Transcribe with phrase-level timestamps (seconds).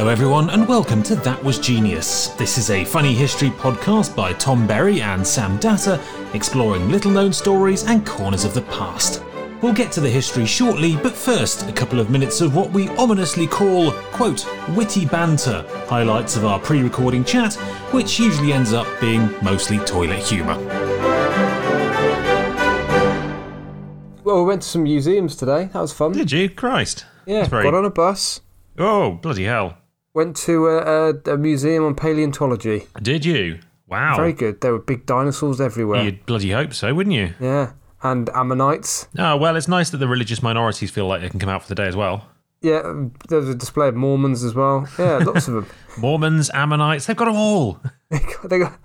[0.00, 2.28] Hello, everyone, and welcome to That Was Genius.
[2.28, 6.00] This is a funny history podcast by Tom Berry and Sam Datta,
[6.32, 9.22] exploring little known stories and corners of the past.
[9.60, 12.88] We'll get to the history shortly, but first, a couple of minutes of what we
[12.96, 17.52] ominously call, quote, witty banter, highlights of our pre recording chat,
[17.92, 20.56] which usually ends up being mostly toilet humour.
[24.24, 25.68] Well, we went to some museums today.
[25.74, 26.12] That was fun.
[26.12, 26.48] Did you?
[26.48, 27.04] Christ.
[27.26, 28.40] yeah, That's very- got on a bus.
[28.78, 29.76] Oh, bloody hell.
[30.12, 32.86] Went to a, a, a museum on paleontology.
[33.00, 33.60] Did you?
[33.86, 34.16] Wow.
[34.16, 34.60] Very good.
[34.60, 36.02] There were big dinosaurs everywhere.
[36.02, 37.34] You'd bloody hope so, wouldn't you?
[37.40, 39.06] Yeah, and ammonites.
[39.18, 41.68] Oh, well, it's nice that the religious minorities feel like they can come out for
[41.68, 42.28] the day as well.
[42.62, 42.82] Yeah,
[43.28, 44.86] there was a display of Mormons as well.
[44.98, 45.66] Yeah, lots of them.
[45.98, 47.80] Mormons, Ammonites, they've got them all.
[48.10, 48.78] they got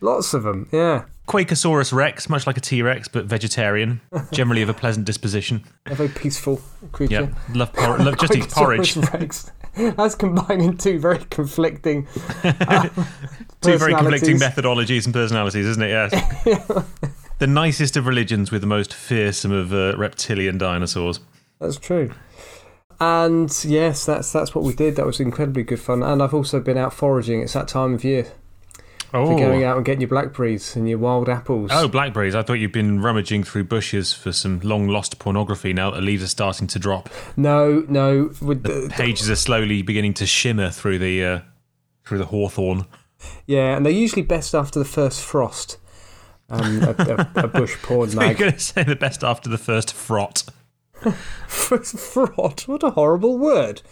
[0.00, 0.68] lots of them.
[0.70, 4.00] Yeah, Quakosaurus rex, much like a T Rex, but vegetarian,
[4.32, 5.64] generally of a pleasant disposition.
[5.86, 6.60] a very peaceful
[6.92, 7.32] creature.
[7.32, 8.96] Yeah, love, por- love just eat porridge.
[8.96, 9.50] Rex.
[9.96, 12.08] That's combining two very conflicting.
[12.44, 12.88] uh,
[13.60, 15.90] Two very conflicting methodologies and personalities, isn't it?
[15.90, 16.84] Yes.
[17.38, 21.20] the nicest of religions with the most fearsome of uh, reptilian dinosaurs.
[21.60, 22.10] That's true.
[23.00, 24.96] And yes, that's that's what we did.
[24.96, 26.02] That was incredibly good fun.
[26.02, 27.42] And I've also been out foraging.
[27.42, 28.28] It's that time of year.
[29.16, 31.70] Oh, You're going out and getting your blackberries and your wild apples.
[31.72, 32.34] Oh, blackberries.
[32.34, 36.02] I thought you'd been rummaging through bushes for some long lost pornography now that the
[36.02, 37.08] leaves are starting to drop.
[37.36, 38.30] no, no.
[38.42, 41.40] With the, Pages are slowly beginning to shimmer through the uh,
[42.04, 42.86] through the hawthorn.
[43.46, 45.78] yeah, and they're usually best after the first frost.
[46.48, 46.90] Um, a,
[47.34, 48.36] a, a bush porn You're mag.
[48.38, 50.48] going to say the best after the first frot.
[51.48, 52.68] Frot.
[52.68, 53.82] What a horrible word.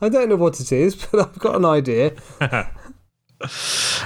[0.00, 2.12] I don't know what it is, but I've got an idea.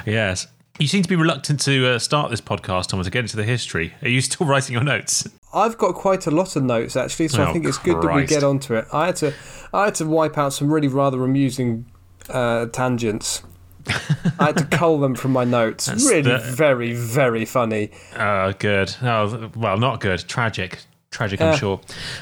[0.07, 0.47] Yes.
[0.79, 3.43] You seem to be reluctant to uh, start this podcast, Thomas, to get into the
[3.45, 3.95] history.
[4.03, 5.27] Are you still writing your notes?
[5.53, 8.15] I've got quite a lot of notes actually, so I Oh, think it's good that
[8.15, 8.87] we get onto it.
[8.93, 9.35] I had to,
[9.73, 11.87] I had to wipe out some really rather amusing
[12.29, 13.43] uh, tangents.
[14.39, 15.87] I had to cull them from my notes.
[15.87, 17.91] That's really, the- very, very funny.
[18.17, 18.95] Oh, good.
[19.03, 20.21] Oh, well, not good.
[20.29, 20.81] Tragic.
[21.11, 21.81] Tragic, I'm Uh, sure.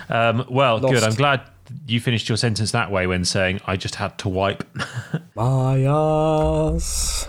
[0.09, 1.03] Um, well, good.
[1.03, 1.43] I'm glad
[1.89, 4.63] you finished your sentence that way when saying, I just had to wipe.
[5.35, 7.29] My ass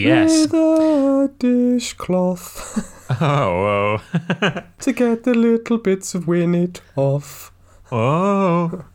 [0.00, 0.42] yes.
[0.42, 3.98] with a dishcloth Oh,
[4.80, 7.52] to get the little bits of winnet off.
[7.90, 8.70] oh.
[8.72, 8.84] Oh.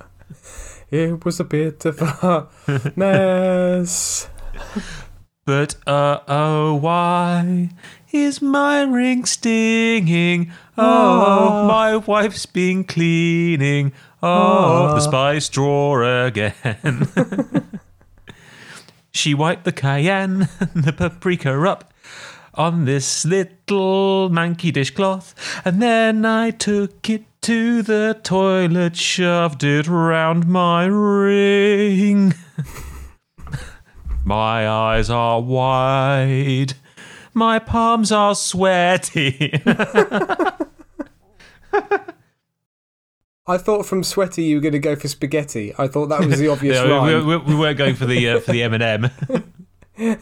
[0.91, 2.47] It was a bit of a
[2.95, 4.29] mess.
[5.45, 7.69] But uh oh, why
[8.13, 10.51] is my ring stinging?
[10.77, 13.93] Oh, my wife's been cleaning.
[14.23, 16.59] Oh, the spice drawer again.
[19.15, 21.93] She wiped the cayenne and the paprika up
[22.53, 25.33] on this little manky dishcloth,
[25.65, 32.35] and then I took it to the toilet, shoved it round my ring.
[34.27, 36.73] My eyes are wide.
[37.35, 39.61] My palms are sweaty.
[43.47, 45.73] I thought from sweaty you were going to go for spaghetti.
[45.77, 47.27] I thought that was the obvious Yeah, we, rhyme.
[47.27, 49.05] we, we weren't going for the uh, for the M and M.
[49.97, 50.15] oh,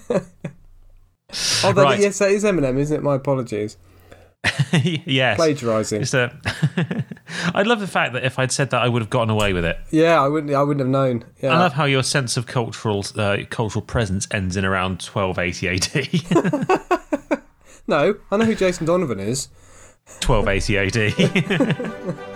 [1.73, 1.99] that, right.
[1.99, 3.01] yes, that is Eminem, isn't it?
[3.01, 3.77] My apologies.
[4.73, 5.37] Yes.
[5.37, 6.01] Plagiarising.
[6.01, 6.29] Just, uh,
[7.55, 9.63] I love the fact that if I'd said that, I would have gotten away with
[9.63, 9.77] it.
[9.89, 10.53] Yeah, I wouldn't.
[10.53, 11.23] I wouldn't have known.
[11.41, 11.51] Yeah.
[11.55, 16.99] I love how your sense of cultural uh, cultural presence ends in around 1280 AD.
[17.87, 19.47] no, I know who Jason Donovan is.
[20.25, 20.77] 1280
[22.17, 22.29] AD.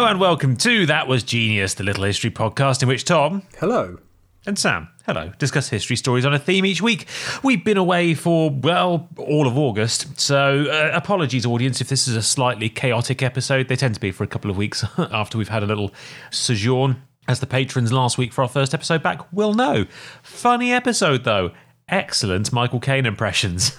[0.00, 3.98] Hello and welcome to That Was Genius, the little history podcast in which Tom Hello.
[4.46, 7.06] and Sam, hello, discuss history stories on a theme each week.
[7.42, 12.16] We've been away for, well, all of August, so uh, apologies, audience, if this is
[12.16, 13.68] a slightly chaotic episode.
[13.68, 15.92] They tend to be for a couple of weeks after we've had a little
[16.30, 17.02] sojourn.
[17.28, 19.84] As the patrons last week for our first episode back will know.
[20.22, 21.50] Funny episode, though.
[21.90, 23.78] Excellent Michael Caine impressions.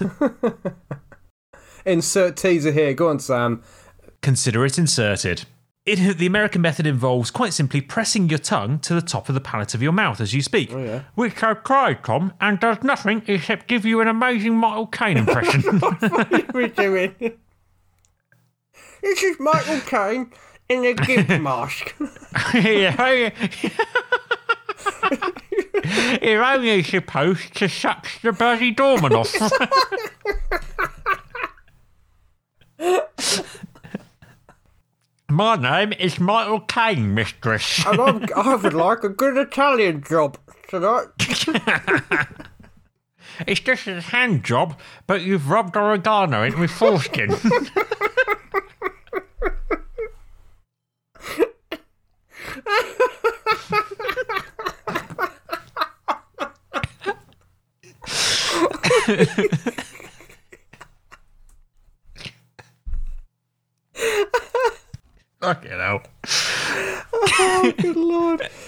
[1.84, 2.94] Insert teaser here.
[2.94, 3.64] Go on, Sam.
[4.20, 5.46] Consider it inserted.
[5.84, 9.40] It, the American method involves quite simply pressing your tongue to the top of the
[9.40, 10.70] palate of your mouth as you speak.
[10.72, 11.02] Oh, yeah.
[11.16, 15.80] Which I've tried, Tom, and does nothing except give you an amazing Michael Caine impression.
[16.54, 17.16] We're doing.
[19.02, 20.30] This is Michael Caine
[20.68, 21.94] in a gift mask.
[22.54, 23.30] Yeah.
[26.22, 29.34] You're only supposed to suck the bloody doorman off.
[35.32, 37.86] My name is Michael Caine, mistress.
[37.86, 40.36] and I'm, I would like a good Italian job
[40.68, 41.06] tonight.
[43.46, 47.32] it's just a hand job, but you've rubbed oregano into my foreskin.
[65.42, 66.00] Fucking oh,
[67.78, 68.48] Good lord.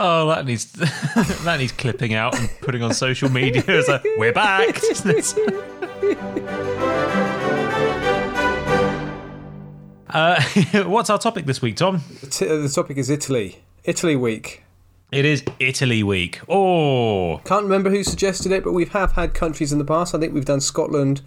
[0.00, 0.70] Oh, that needs
[1.42, 4.76] that needs clipping out and putting on social media as a we're back.
[10.10, 10.40] uh,
[10.84, 12.00] what's our topic this week, Tom?
[12.20, 13.58] The topic is Italy.
[13.82, 14.62] Italy week.
[15.10, 16.42] It is Italy week.
[16.48, 20.14] Oh, Can't remember who suggested it, but we have had countries in the past.
[20.14, 21.22] I think we've done Scotland.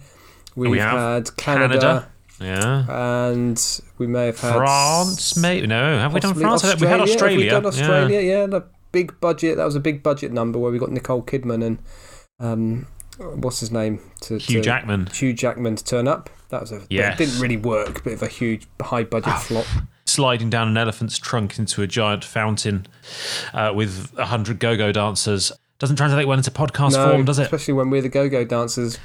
[0.56, 2.10] We've we have had Canada,
[2.42, 3.30] Yeah.
[3.32, 5.98] and we may have had France, maybe no.
[5.98, 6.62] Have we done France?
[6.62, 7.36] Don't- We had Have Australia.
[7.38, 7.68] we done Yeah.
[7.68, 8.20] Australia?
[8.20, 9.56] Yeah, the big budget.
[9.56, 11.78] That was a big budget number where we got Nicole Kidman and
[12.40, 12.86] um,
[13.18, 16.28] what's his name to Hugh to- Jackman Hugh Jackman to turn up.
[16.50, 18.04] That was a it didn't really work.
[18.04, 19.64] Bit of a huge high budget flop.
[20.04, 22.86] sliding down an elephant's trunk into a giant fountain
[23.54, 25.50] uh, with a hundred go-go dancers.
[25.78, 27.42] Doesn't translate well into podcast No, form, does it?
[27.44, 28.98] especially when we're the go-go dancers.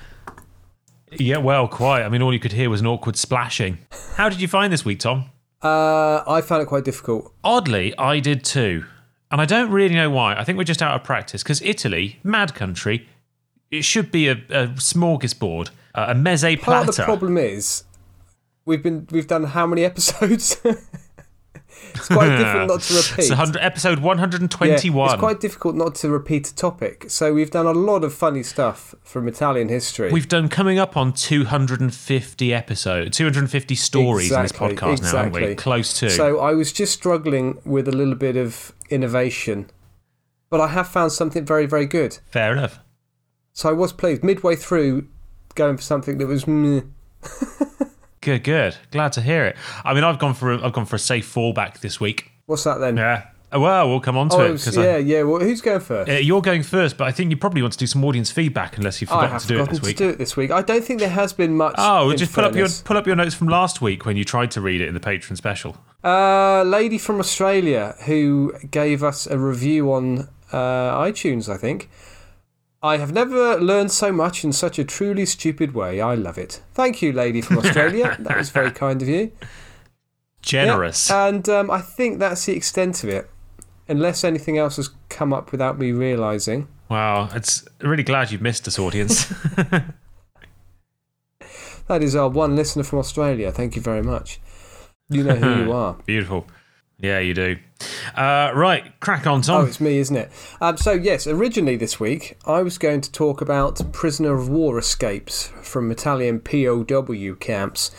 [1.11, 2.03] Yeah, well, quite.
[2.03, 3.77] I mean, all you could hear was an awkward splashing.
[4.15, 5.25] How did you find this week, Tom?
[5.63, 7.33] Uh, I found it quite difficult.
[7.43, 8.85] Oddly, I did too.
[9.31, 10.35] And I don't really know why.
[10.35, 13.07] I think we're just out of practice because Italy, mad country,
[13.71, 16.89] it should be a, a smorgasbord, a meze Part platter.
[16.89, 17.83] of the problem is
[18.65, 20.57] we've been we've done how many episodes?
[21.95, 23.19] it's quite difficult not to repeat.
[23.19, 25.09] It's 100, episode Yeah, 121.
[25.13, 27.05] it's quite difficult not to repeat a topic.
[27.09, 30.11] So we've done a lot of funny stuff from Italian history.
[30.11, 35.33] We've done coming up on 250 episodes, 250 stories Exactly, in this podcast now, haven't
[35.33, 35.39] we?
[35.43, 35.55] exactly.
[35.55, 36.09] Close to.
[36.09, 39.69] So I was just struggling with a little bit of innovation,
[40.49, 42.17] but I have found something very very good.
[42.29, 42.79] Fair enough.
[43.53, 44.23] So I was pleased.
[44.23, 45.07] Midway through,
[45.55, 46.45] going for something that was.
[48.21, 48.75] Good, good.
[48.91, 49.55] Glad to hear it.
[49.85, 52.31] I mean, I've gone for a, I've gone for a safe fallback this week.
[52.45, 52.97] What's that then?
[52.97, 53.27] Yeah.
[53.53, 55.23] Oh, Well, we'll come on to Oh, it was- because yeah, yeah.
[55.23, 56.11] Well, who's going first?
[56.11, 58.99] you're going first, but I think you probably want to do some audience feedback unless
[58.99, 59.97] you've I forgotten to do it forgotten this to week.
[59.97, 60.51] do it this week.
[60.51, 61.75] I don't think there has been much.
[61.77, 64.25] Oh, in just pull up your pull up your notes from last week when you
[64.25, 65.77] tried to read it in the patron special.
[66.03, 71.89] Uh, lady from Australia who gave us a review on uh, iTunes, I think.
[72.87, 76.01] I have never learned so much in such a truly stupid way.
[76.01, 76.61] I love it.
[76.73, 78.15] Thank you, lady from Australia.
[78.19, 79.31] that was very kind of you.
[80.41, 81.09] Generous.
[81.09, 83.29] Yeah, And um, I think that's the extent of it.
[83.89, 86.67] Unless anything else has come up without me realising.
[86.89, 89.31] Wow, it's really glad you've missed us, audience.
[91.87, 93.51] That is our one listener from Australia.
[93.51, 94.39] Thank you very much.
[95.09, 95.95] You know who you are.
[96.05, 96.45] Beautiful.
[96.99, 97.57] Yeah, you do.
[98.15, 99.61] Uh, right, crack on, Tom.
[99.61, 100.31] Oh, it's me, isn't it?
[100.59, 104.79] Um, so, yes, originally this week, I was going to talk about prisoner of war
[104.79, 107.91] escapes from Italian POW camps.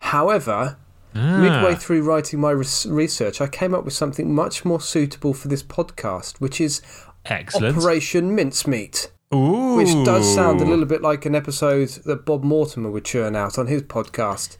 [0.00, 0.76] However,
[1.14, 1.38] Ah.
[1.38, 5.48] midway through writing my res- research, I came up with something much more suitable for
[5.48, 6.80] this podcast, which is
[7.26, 7.76] Excellent.
[7.78, 9.10] Operation Mincemeat.
[9.34, 9.76] Ooh.
[9.76, 13.58] Which does sound a little bit like an episode that Bob Mortimer would churn out
[13.58, 14.58] on his podcast.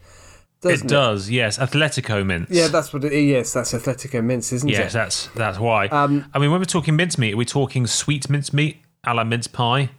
[0.63, 1.57] Doesn't It does, yes.
[1.57, 2.49] Athletico mince.
[2.49, 3.25] Yeah, that's what it is.
[3.25, 4.83] Yes, that's Athletico Mince, isn't Yes, it?
[4.83, 5.87] Yes, that's that's why.
[5.87, 9.47] Um, I mean, when we're talking mincemeat, are we talking sweet mincemeat a la mince
[9.47, 9.89] pie?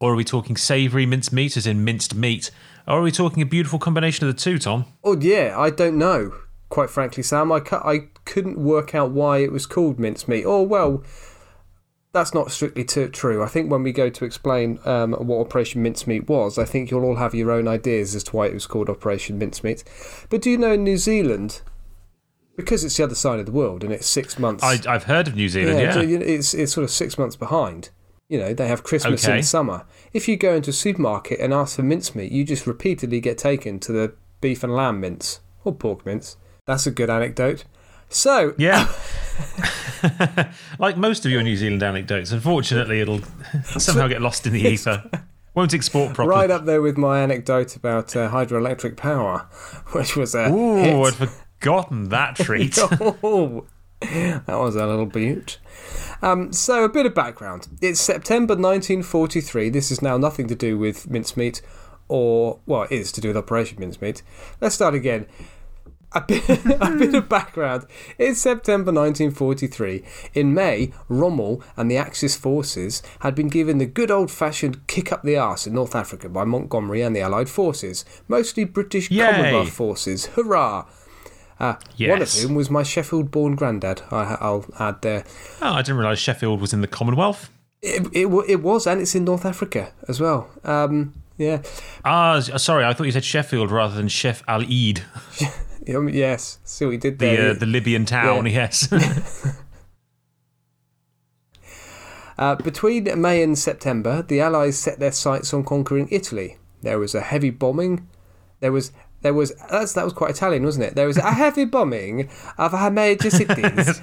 [0.00, 2.50] Or are we talking savoury mince meat, as in minced meat?
[2.88, 4.84] Or are we talking a beautiful combination of the two, Tom?
[5.04, 6.32] Oh yeah, I don't know.
[6.68, 10.44] Quite frankly, Sam, I, cu- I couldn't work out why it was called mince meat.
[10.46, 11.02] Oh well,
[12.12, 13.42] that's not strictly t- true.
[13.42, 17.04] I think when we go to explain um, what Operation Mincemeat was, I think you'll
[17.04, 19.82] all have your own ideas as to why it was called Operation Mincemeat.
[20.28, 21.62] But do you know in New Zealand,
[22.56, 24.62] because it's the other side of the world and it's six months.
[24.62, 25.92] I, I've heard of New Zealand, yeah, yeah.
[25.94, 27.88] so, you know, it's it's sort of six months behind.
[28.28, 29.38] You know, they have Christmas Okay.
[29.38, 29.84] in summer.
[30.12, 33.78] If you go into a supermarket and ask for mincemeat, you just repeatedly get taken
[33.80, 36.36] to the beef and lamb mince or pork mince.
[36.66, 37.64] That's a good anecdote.
[38.08, 38.92] So, Yeah.
[40.78, 43.20] like most of your New Zealand anecdotes, unfortunately, it'll
[43.78, 45.08] somehow get lost in the ether.
[45.54, 46.36] Won't export properly.
[46.36, 49.40] right up there with my anecdote about uh, hydroelectric power,
[49.92, 51.20] which was a Ooh, hit.
[51.20, 52.78] I'd forgotten that treat.
[52.78, 53.66] Oh,
[54.00, 55.58] that was a little beaut.
[56.22, 57.68] Um, so, a bit of background.
[57.80, 59.68] It's September 1943.
[59.70, 61.60] This is now nothing to do with mincemeat,
[62.08, 64.22] or, well, it is to do with Operation Mincemeat.
[64.60, 65.26] Let's start again.
[66.14, 67.86] A bit, a bit of background.
[68.18, 70.02] It's September 1943.
[70.34, 75.10] In May, Rommel and the Axis forces had been given the good old fashioned kick
[75.12, 79.24] up the arse in North Africa by Montgomery and the Allied forces, mostly British Yay.
[79.30, 80.26] Commonwealth forces.
[80.26, 80.86] Hurrah!
[81.58, 85.24] Uh, One of whom was my Sheffield born granddad, I, I'll add there.
[85.62, 87.50] Oh, I didn't realise Sheffield was in the Commonwealth.
[87.80, 90.50] It, it, it was, and it's in North Africa as well.
[90.64, 91.62] Um, yeah.
[92.04, 95.02] Ah, sorry, I thought you said Sheffield rather than Chef Al Eid,
[95.86, 97.50] yes, see what he did the there.
[97.50, 98.46] uh, the Libyan town.
[98.46, 98.52] Yeah.
[98.52, 98.88] Yes.
[102.38, 106.56] Uh, between May and September, the Allies set their sights on conquering Italy.
[106.80, 108.08] There was a heavy bombing.
[108.60, 110.94] There was there was that's, that was quite Italian, wasn't it?
[110.96, 114.00] There was a heavy bombing of our major cities,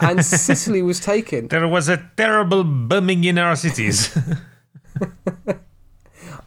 [0.00, 1.48] and Sicily was taken.
[1.48, 4.16] There was a terrible bombing in our cities.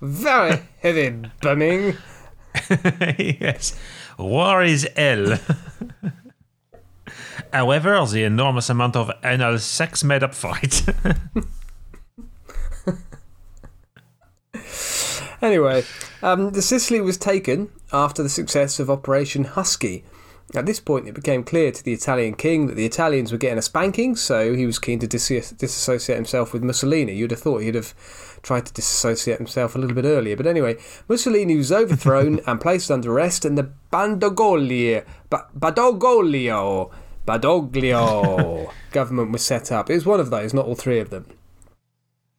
[0.01, 1.97] Very heavy bombing.
[3.17, 3.79] yes.
[4.17, 5.38] War is hell.
[7.53, 10.84] However, the enormous amount of anal sex made up for it.
[15.43, 15.84] Anyway,
[16.22, 20.05] um, the Sicily was taken after the success of Operation Husky.
[20.55, 23.57] At this point, it became clear to the Italian king that the Italians were getting
[23.57, 27.13] a spanking, so he was keen to dis- disassociate himself with Mussolini.
[27.13, 27.95] You'd have thought he'd have
[28.43, 30.36] tried to disassociate himself a little bit earlier.
[30.38, 36.91] But anyway, Mussolini was overthrown and placed under arrest, and the Bandogoli, ba- Badoglio,
[37.25, 39.89] Badoglio government was set up.
[39.89, 41.25] It was one of those, not all three of them.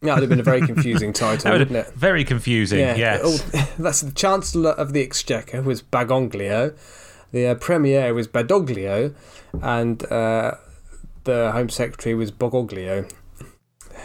[0.02, 1.94] That would have been a very confusing title, would- wouldn't it?
[1.94, 3.20] Very confusing, yes.
[3.24, 6.76] oh, that's the Chancellor of the Exchequer was Bagoglio,
[7.34, 9.12] the uh, Premier was Badoglio,
[9.60, 10.54] and uh,
[11.24, 13.10] the Home Secretary was Bogoglio.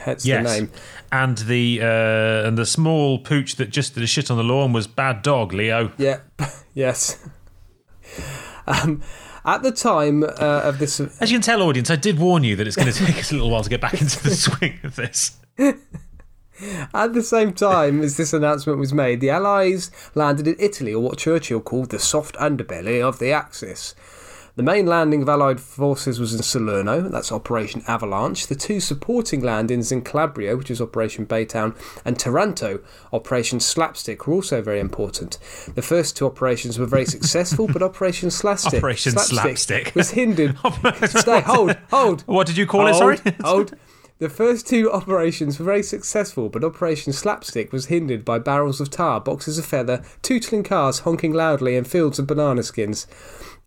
[0.05, 0.43] That's yes.
[0.43, 0.71] the name.
[1.11, 4.73] And the uh, and the small pooch that just did a shit on the lawn
[4.73, 5.91] was bad dog, Leo.
[5.97, 6.21] Yeah,
[6.73, 7.23] yes.
[8.65, 9.03] Um,
[9.45, 12.55] at the time uh, of this, As you can tell, audience, I did warn you
[12.55, 14.79] that it's going to take us a little while to get back into the swing
[14.83, 15.37] of this.
[16.93, 21.01] At the same time as this announcement was made, the Allies landed in Italy, or
[21.01, 23.95] what Churchill called the soft underbelly of the Axis.
[24.59, 28.47] The main landing of Allied forces was in Salerno, that's Operation Avalanche.
[28.47, 32.81] The two supporting landings in Calabria, which is Operation Baytown, and Taranto,
[33.13, 35.37] Operation Slapstick, were also very important.
[35.75, 39.93] The first two operations were very successful, but Operation Slapstick, Operation Slapstick.
[39.95, 40.57] was hindered.
[41.05, 42.23] Stay, hold, hold.
[42.23, 42.95] What did you call it?
[42.95, 43.19] Sorry.
[43.41, 43.77] hold.
[44.19, 48.89] The first two operations were very successful, but Operation Slapstick was hindered by barrels of
[48.89, 53.07] tar, boxes of feather, tootling cars honking loudly, and fields of banana skins.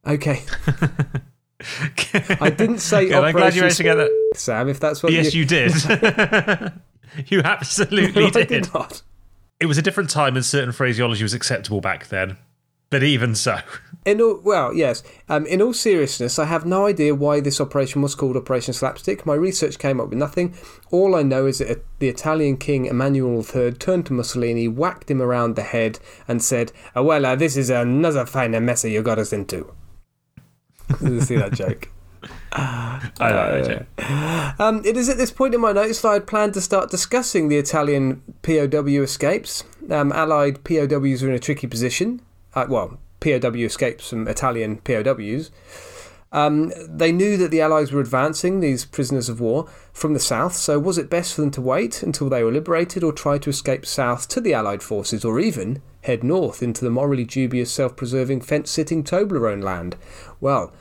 [0.07, 0.43] Okay,
[2.41, 4.33] I didn't say Good, I'm glad you Operation managed to get that.
[4.35, 4.69] Sam.
[4.69, 5.73] If that's what Yes, you, you did.
[7.29, 8.49] you absolutely I did.
[8.49, 9.03] did not.
[9.61, 12.37] It was a different time and certain phraseology was acceptable back then.
[12.91, 13.59] But even so.
[14.05, 15.03] In all, well, yes.
[15.29, 19.25] Um, in all seriousness, I have no idea why this operation was called Operation Slapstick.
[19.25, 20.55] My research came up with nothing.
[20.91, 25.11] All I know is that uh, the Italian King Emmanuel III turned to Mussolini, whacked
[25.11, 29.03] him around the head, and said, oh, "Well, uh, this is another fine mess you
[29.03, 29.73] got us into."
[31.01, 31.89] Did you see that joke?
[32.53, 33.87] I know, Jay.
[34.59, 36.91] Um, it is at this point in my notes that I had planned to start
[36.91, 39.65] discussing the Italian POW escapes.
[39.91, 42.21] Um, Allied POWs are in a tricky position.
[42.55, 45.51] Uh, well, POW escapes from Italian POWs.
[46.33, 50.55] Um, they knew that the Allies were advancing, these prisoners of war, from the south,
[50.55, 53.51] so was it best for them to wait until they were liberated or try to
[53.51, 57.97] escape south to the Allied forces or even head north into the morally dubious, self
[57.97, 59.97] preserving, fence sitting Toblerone land?
[60.41, 60.73] Well,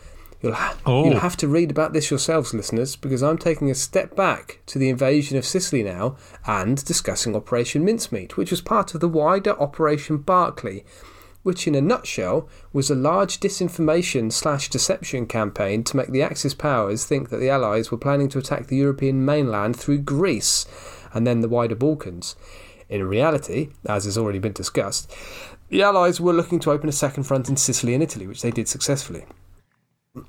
[0.44, 1.06] You'll, ha- Oh.
[1.06, 4.80] you'll have to read about this yourselves, listeners, because I'm taking a step back to
[4.80, 6.16] the invasion of Sicily now
[6.48, 10.84] and discussing Operation Mincemeat, which was part of the wider Operation Barclay,
[11.44, 16.54] which in a nutshell was a large disinformation slash deception campaign to make the Axis
[16.54, 20.66] powers think that the Allies were planning to attack the European mainland through Greece
[21.14, 22.36] and then the wider Balkans.
[22.90, 25.12] In reality, as has already been discussed,
[25.70, 28.52] the Allies were looking to open a second front in Sicily and Italy, which they
[28.52, 29.26] did successfully.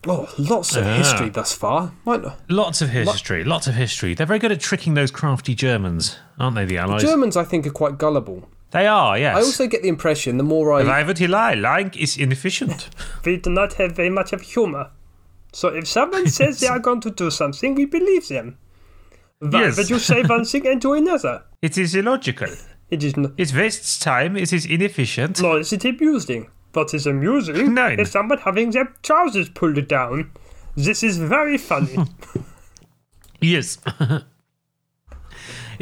[0.07, 0.97] Oh, lots of Ah.
[0.97, 1.93] history thus far.
[2.05, 2.39] Might not.
[2.49, 4.15] Lots of history, lots of history.
[4.15, 7.03] They're very good at tricking those crafty Germans, aren't they, the Allies?
[7.03, 8.49] The Germans, I think, are quite gullible.
[8.73, 9.37] They are, yes.
[9.37, 10.83] I also get the impression the more I.
[10.85, 11.55] Why would he lie?
[11.55, 12.89] Lying is inefficient.
[13.25, 14.91] we do not have very much of humor.
[15.53, 18.59] So if someone says they are going to do something, we believe them.
[19.39, 19.77] Why Yes.
[19.77, 21.45] would you say one thing and do another?
[21.63, 22.49] it is illogical.
[22.91, 23.33] It is not.
[23.39, 25.41] It wastes time, it is inefficient.
[25.41, 26.49] Nor is it amusing.
[26.73, 28.01] What is amusing Nine.
[28.01, 30.31] is someone having their trousers pulled down.
[30.77, 31.97] This is very funny.
[33.41, 33.79] Yes.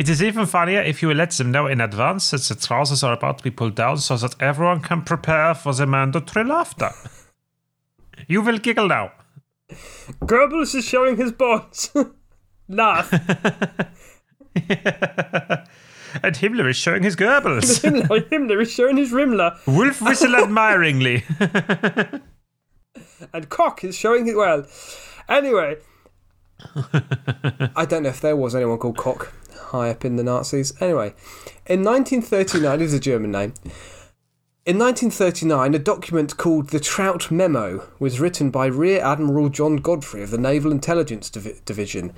[0.00, 3.12] It is even funnier if you let them know in advance that the trousers are
[3.12, 6.90] about to be pulled down so that everyone can prepare for the mandatory laughter.
[8.28, 9.12] You will giggle now.
[10.24, 11.90] Goebbels is showing his balls.
[12.68, 13.12] Laugh.
[16.22, 17.80] And Himmler is showing his Goebbels.
[17.82, 19.56] Himmler, Himmler is showing his Rimmler.
[19.66, 21.24] Wolf whistle admiringly.
[23.32, 24.34] And Koch is showing his.
[24.34, 24.66] Well,
[25.28, 25.76] anyway,
[27.76, 29.32] I don't know if there was anyone called Koch
[29.70, 30.72] high up in the Nazis.
[30.80, 31.14] Anyway,
[31.66, 33.54] in 1939, it was a German name.
[34.66, 40.22] In 1939, a document called the Trout Memo was written by Rear Admiral John Godfrey
[40.22, 42.12] of the Naval Intelligence Divi- Division.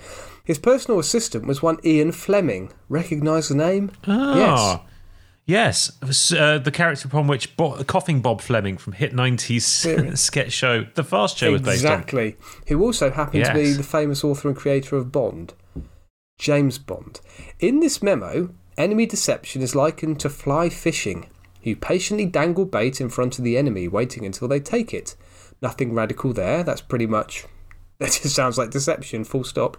[0.45, 2.73] His personal assistant was one Ian Fleming.
[2.89, 3.93] Recognise the name?
[4.09, 4.83] Ah.
[5.45, 10.53] Yes, S- uh, the character upon which Bo- Coughing Bob Fleming from Hit 90s sketch
[10.53, 11.93] show, The Fast Show, was based on.
[11.93, 12.37] Exactly.
[12.69, 15.55] Who also happened to be the famous author and creator of Bond,
[16.43, 17.21] James Bond.
[17.61, 21.29] In this memo, enemy deception is likened to fly fishing.
[21.63, 25.15] You patiently dangle bait in front of the enemy, waiting until they take it.
[25.63, 26.65] Nothing radical there.
[26.65, 27.45] That's pretty much.
[28.01, 29.77] That just sounds like deception, full stop.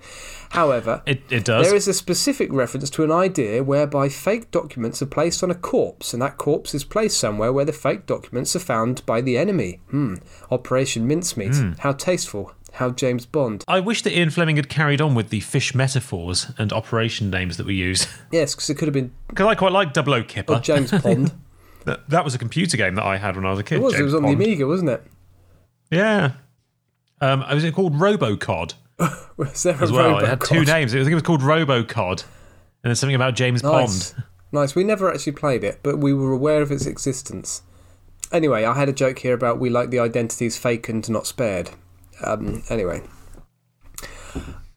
[0.51, 1.65] However, It, it does.
[1.67, 5.55] there is a specific reference to an idea whereby fake documents are placed on a
[5.55, 9.38] corpse, and that corpse is placed somewhere where the fake documents are found by the
[9.38, 9.82] enemy.
[9.89, 10.15] Hmm.
[10.50, 11.55] Operation Mincemeat.
[11.58, 11.72] Hmm.
[11.79, 12.53] How tasteful.
[12.74, 13.63] How James Bond.
[13.68, 17.58] I wish that Ian Fleming had carried on with the fish metaphors and operation names
[17.58, 18.08] that we use.
[18.32, 20.53] Yes, because it could have been Because I quite like Double O Kipper.
[20.53, 21.32] or James Pond.
[21.86, 23.75] That, that was a computer game that I had when I was a kid.
[23.75, 24.00] It was.
[24.00, 24.39] it was on Bond.
[24.39, 25.03] the Amiga, wasn't it?
[25.92, 26.32] Yeah.
[27.22, 28.74] Um, was it called RoboCod
[29.38, 30.18] Was there as well?
[30.20, 30.94] It had two names.
[30.94, 32.27] I think it was called RoboCod, and
[32.84, 34.12] there's something about James Nice.
[34.13, 34.24] Bond.
[34.51, 34.75] Nice.
[34.75, 37.62] We never actually played it, but we were aware of its existence.
[38.32, 41.70] Anyway, I had a joke here about we like the identities fakened, not spared.
[42.25, 43.01] Um, anyway.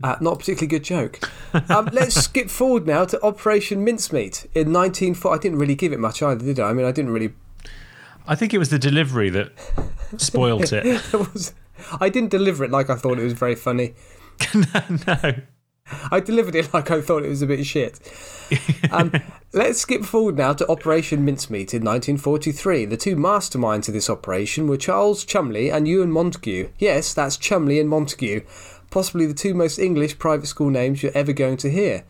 [0.02, 1.30] Uh, not a particularly good joke.
[1.70, 5.34] Um, let's skip forward now to Operation Mincemeat in 1940.
[5.34, 6.70] I didn't really give it much either, did I?
[6.70, 7.32] I mean, I didn't really.
[8.26, 9.52] I think it was the delivery that
[10.16, 10.84] spoilt it.
[11.14, 11.54] It was,
[12.00, 13.94] I didn't deliver it like I thought it was very funny.
[15.06, 15.34] no.
[16.10, 18.00] I delivered it like I thought it was a bit shit.
[18.90, 19.12] Um,
[19.52, 22.84] let's skip forward now to Operation Mincemeat in 1943.
[22.86, 26.68] The two masterminds of this operation were Charles Chumley and Ewan Montague.
[26.78, 28.40] Yes, that's Chumley and Montague,
[28.90, 32.04] possibly the two most English private school names you're ever going to hear.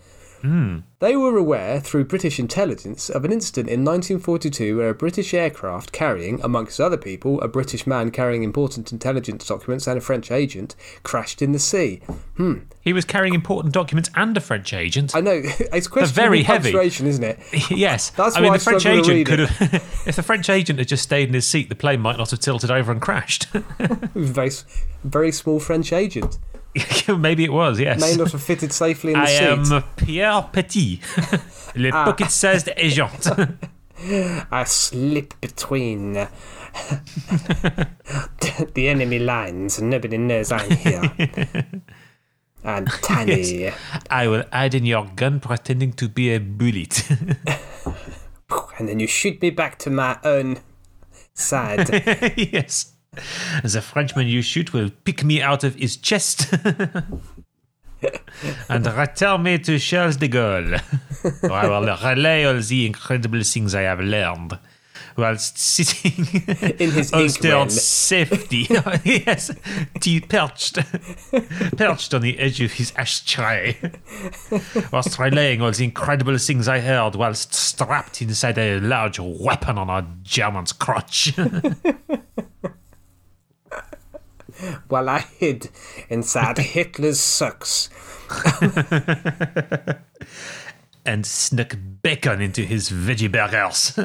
[0.99, 5.93] They were aware, through British intelligence, of an incident in 1942 where a British aircraft
[5.93, 10.75] carrying, amongst other people, a British man carrying important intelligence documents and a French agent,
[11.03, 12.01] crashed in the sea.
[12.37, 12.61] Hmm.
[12.81, 15.15] He was carrying important documents and a French agent.
[15.15, 16.75] I know it's questionable very heavy.
[16.75, 17.39] isn't it?
[17.71, 18.11] yes.
[18.17, 20.07] That's I mean, why the I French agent could have.
[20.07, 22.41] if the French agent had just stayed in his seat, the plane might not have
[22.41, 23.49] tilted over and crashed.
[24.15, 24.51] Very,
[25.05, 26.39] very small French agent.
[27.19, 28.01] Maybe it was, yes.
[28.01, 31.01] May not have fitted safely in the I am Pierre Petit,
[31.77, 32.05] le Ah.
[32.05, 33.29] pocket sized agent.
[34.51, 36.13] I slip between
[38.75, 41.11] the enemy lines and nobody knows I'm here.
[42.63, 43.73] and Tanny.
[44.11, 47.09] I will hide in your gun pretending to be a bullet.
[48.79, 50.59] And then you shoot me back to my own
[51.33, 51.89] side.
[52.37, 52.93] yes.
[53.63, 56.53] The Frenchman you shoot will pick me out of his chest
[58.69, 60.81] and return me to Charles de Gaulle.
[61.51, 64.59] I will relay all the incredible things I have learned
[65.17, 66.27] whilst sitting
[66.79, 68.67] In his on safety.
[69.05, 69.51] yes,
[70.29, 70.79] perched,
[71.77, 73.77] perched on the edge of his ashtray,
[74.93, 79.91] whilst relaying all the incredible things I heard whilst strapped inside a large weapon on
[79.91, 81.33] a German's crotch.
[84.89, 85.71] While I hid
[86.09, 87.89] inside Hitler's socks.
[91.05, 93.97] and snuck bacon into his veggie burgers.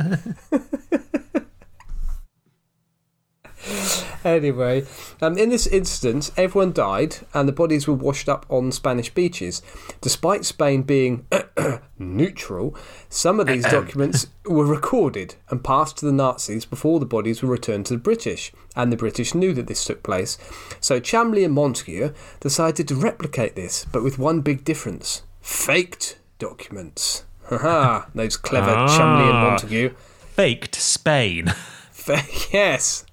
[4.23, 4.85] Anyway,
[5.21, 9.61] um, in this instance, everyone died and the bodies were washed up on Spanish beaches.
[10.01, 11.25] Despite Spain being
[11.99, 12.75] neutral,
[13.09, 17.49] some of these documents were recorded and passed to the Nazis before the bodies were
[17.49, 20.37] returned to the British, and the British knew that this took place.
[20.79, 27.25] So Chamley and Montague decided to replicate this, but with one big difference faked documents.
[27.45, 29.49] Haha, those clever Chamley and Ah.
[29.49, 29.89] Montague.
[30.35, 31.53] Faked Spain.
[32.51, 33.05] Yes.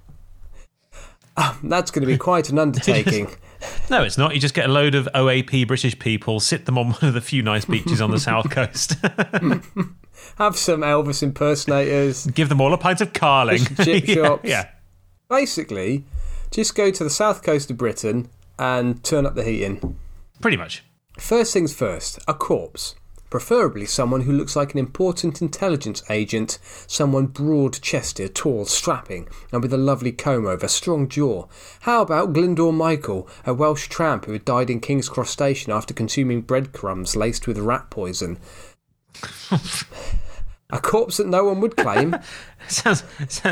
[1.38, 3.29] Um, that's going to be quite an undertaking.
[3.90, 4.35] No, it's not.
[4.35, 7.20] You just get a load of OAP British people, sit them on one of the
[7.20, 8.92] few nice beaches on the south coast,
[10.37, 12.27] Have some Elvis impersonators.
[12.27, 13.64] give them all a pint of carling.
[13.83, 14.48] Chip yeah, shops.
[14.48, 14.68] yeah.
[15.29, 16.05] Basically,
[16.53, 18.29] just go to the south coast of Britain
[18.61, 19.96] and turn up the heating.
[20.40, 20.85] Pretty much.
[21.18, 22.94] First things first, a corpse.
[23.30, 29.62] Preferably someone who looks like an important intelligence agent, someone broad chested, tall, strapping, and
[29.62, 31.46] with a lovely comb over, strong jaw.
[31.80, 35.92] How about Glyndwr Michael, a Welsh tramp who had died in King's Cross Station after
[35.92, 38.38] consuming breadcrumbs laced with rat poison?
[40.70, 42.14] a corpse that no one would claim.
[42.68, 43.02] Sounds,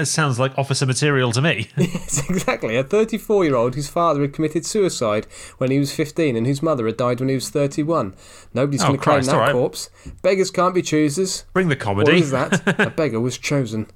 [0.04, 1.68] sounds like officer material to me.
[1.78, 2.76] Yes, exactly.
[2.76, 5.26] A 34 year old whose father had committed suicide
[5.56, 8.14] when he was 15 and whose mother had died when he was 31.
[8.52, 9.52] Nobody's Oh, going to claim that right.
[9.52, 9.88] corpse.
[10.20, 11.44] Beggars can't be choosers.
[11.54, 12.18] Bring the What comedy.
[12.18, 12.78] is that?
[12.86, 13.86] a beggar was chosen.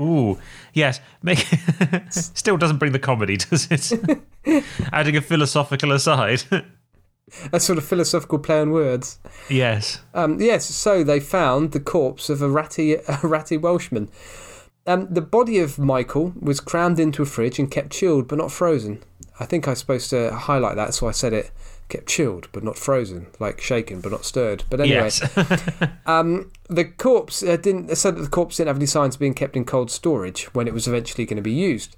[0.00, 0.38] Ooh,
[0.72, 0.98] yes.
[1.22, 1.46] Make,
[2.10, 3.92] still doesn't bring the comedy, does it?
[4.92, 6.42] Adding a philosophical aside.
[7.52, 9.18] A sort of philosophical play on words.
[9.48, 10.00] yes.
[10.14, 14.10] Um, yes, so they found the corpse of a ratty, a ratty Welshman.
[14.86, 18.50] Um, the body of Michael was crammed into a fridge and kept chilled but not
[18.50, 19.02] frozen.
[19.38, 21.50] I think I was supposed to highlight that, so I said it
[21.88, 24.64] kept chilled but not frozen, like shaken but not stirred.
[24.70, 25.20] But anyway, Yes.
[26.68, 29.56] the corpse uh, didn't said that the corpse didn't have any signs of being kept
[29.56, 31.96] in cold storage when it was eventually going to be used.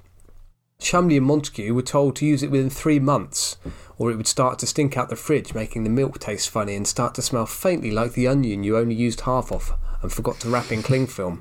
[0.82, 3.56] Chumley and Montague were told to use it within three months,
[3.98, 6.86] or it would start to stink out the fridge, making the milk taste funny and
[6.86, 10.50] start to smell faintly like the onion you only used half of and forgot to
[10.50, 11.40] wrap in cling film.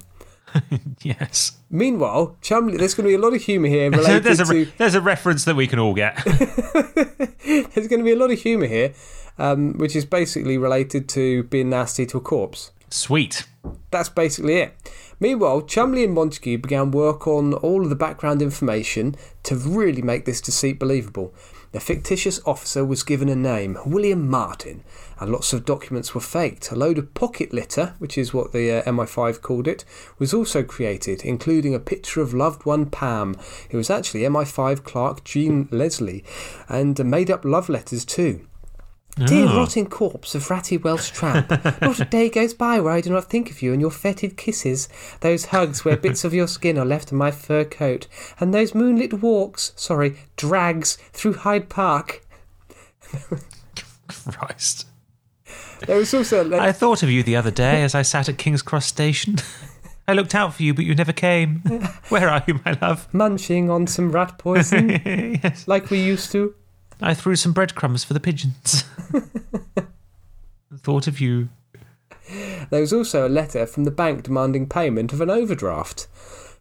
[1.02, 1.58] yes.
[1.70, 4.72] Meanwhile, Chumley, there's going to be a lot of humour here related there's, a, to.
[4.78, 6.16] there's a reference that we can all get.
[7.74, 8.94] There's going to be a lot of humour here,
[9.38, 12.72] um, which is basically related to being nasty to a corpse.
[12.90, 13.46] Sweet.
[13.90, 14.92] That's basically it.
[15.22, 20.26] Meanwhile, Chumley and Montague began work on all of the background information to really make
[20.26, 21.32] this deceit believable.
[21.74, 24.84] The fictitious officer was given a name, William Martin,
[25.20, 26.72] and lots of documents were faked.
[26.72, 29.86] A load of pocket litter, which is what the uh, MI5 called it,
[30.18, 33.36] was also created, including a picture of loved one Pam,
[33.70, 36.26] who was actually MI5 clerk Jean Leslie,
[36.68, 38.48] and uh, made up love letters too.
[39.18, 39.58] Dear ah.
[39.58, 41.50] rotting corpse of ratty Welsh tramp,
[41.82, 44.38] not a day goes by where I do not think of you and your fetid
[44.38, 44.88] kisses,
[45.20, 48.08] those hugs where bits of your skin are left on my fur coat,
[48.40, 52.26] and those moonlit walks, sorry, drags, through Hyde Park.
[54.08, 54.88] Christ.
[55.86, 58.62] There was also I thought of you the other day as I sat at King's
[58.62, 59.38] Cross Station.
[60.08, 61.60] I looked out for you, but you never came.
[62.10, 63.08] Where are you, my love?
[63.14, 65.68] munching on some rat poison, yes.
[65.68, 66.54] like we used to.
[67.02, 68.84] I threw some breadcrumbs for the pigeons.
[70.84, 71.50] thought of you.
[72.70, 76.08] There was also a letter from the bank demanding payment of an overdraft.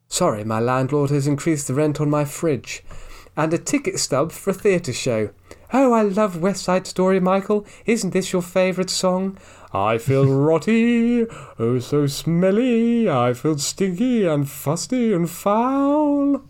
[0.09, 2.83] Sorry, my landlord has increased the rent on my fridge.
[3.37, 5.31] And a ticket stub for a theatre show.
[5.72, 7.64] Oh, I love West Side Story, Michael.
[7.87, 9.38] Isn't this your favourite song?
[9.72, 11.26] I feel rotty,
[11.59, 13.09] oh so smelly.
[13.09, 16.42] I feel stinky and fusty and foul.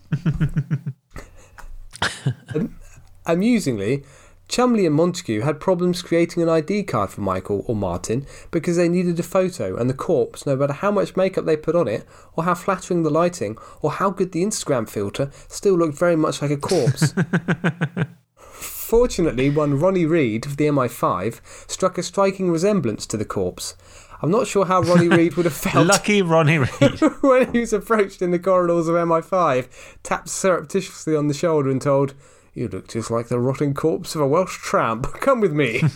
[3.25, 4.03] Amusingly,
[4.47, 8.89] Chumley and Montague had problems creating an ID card for Michael or Martin because they
[8.89, 12.05] needed a photo and the corpse, no matter how much makeup they put on it,
[12.35, 16.41] or how flattering the lighting, or how good the Instagram filter, still looked very much
[16.41, 17.13] like a corpse.
[18.91, 21.39] Fortunately, one Ronnie Reed of the MI5
[21.71, 23.77] struck a striking resemblance to the corpse.
[24.21, 26.99] I'm not sure how Ronnie Reed would have felt Lucky Ronnie Reed.
[27.21, 29.67] when he was approached in the corridors of MI5,
[30.03, 32.13] tapped surreptitiously on the shoulder and told,
[32.53, 35.07] You look just like the rotting corpse of a Welsh tramp.
[35.21, 35.81] Come with me.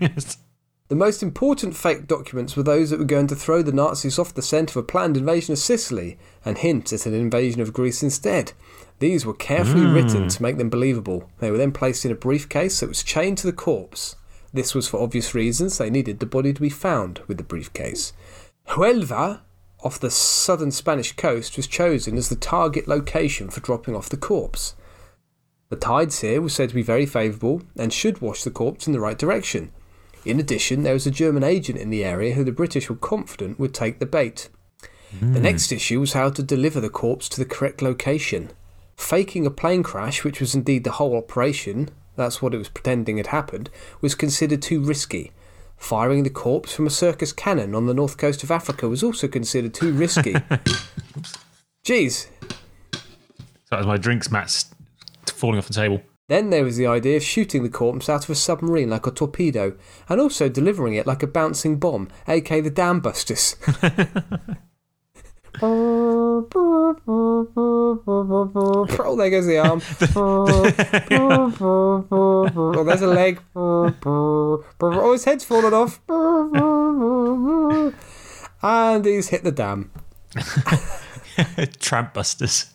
[0.00, 0.38] Yes.
[0.88, 4.34] The most important fake documents were those that were going to throw the Nazis off
[4.34, 8.02] the scent of a planned invasion of Sicily and hint at an invasion of Greece
[8.02, 8.52] instead.
[8.98, 10.28] These were carefully written hmm.
[10.28, 11.30] to make them believable.
[11.38, 14.16] They were then placed in a briefcase that was chained to the corpse.
[14.52, 15.78] This was for obvious reasons.
[15.78, 18.12] They needed the body to be found with the briefcase.
[18.68, 19.40] Huelva,
[19.82, 24.16] off the southern Spanish coast, was chosen as the target location for dropping off the
[24.18, 24.74] corpse.
[25.74, 28.92] The tides here were said to be very favourable and should wash the corpse in
[28.92, 29.72] the right direction.
[30.24, 33.58] In addition, there was a German agent in the area who the British were confident
[33.58, 34.48] would take the bait.
[35.18, 35.42] The hmm.
[35.42, 38.52] next issue was how to deliver the corpse to the correct location.
[38.96, 43.16] Faking a plane crash, which was indeed the whole operation, that's what it was pretending
[43.16, 43.68] had happened,
[44.00, 45.32] was considered too risky.
[45.76, 49.26] Firing the corpse from a circus cannon on the north coast of Africa was also
[49.26, 50.34] considered too risky.
[51.84, 52.28] Jeez.
[53.70, 54.66] That was my drinks mats
[55.44, 56.00] falling off the table.
[56.28, 59.10] Then there was the idea of shooting the corpse out of a submarine like a
[59.10, 59.76] torpedo,
[60.08, 63.56] and also delivering it like a bouncing bomb, aka the Dam Busters.
[65.62, 66.48] oh,
[69.18, 69.82] there goes the arm.
[72.72, 73.40] oh, there's a leg.
[74.80, 76.00] Oh, his head's fallen off.
[78.62, 79.90] And he's hit the dam.
[81.80, 82.74] Tramp busters.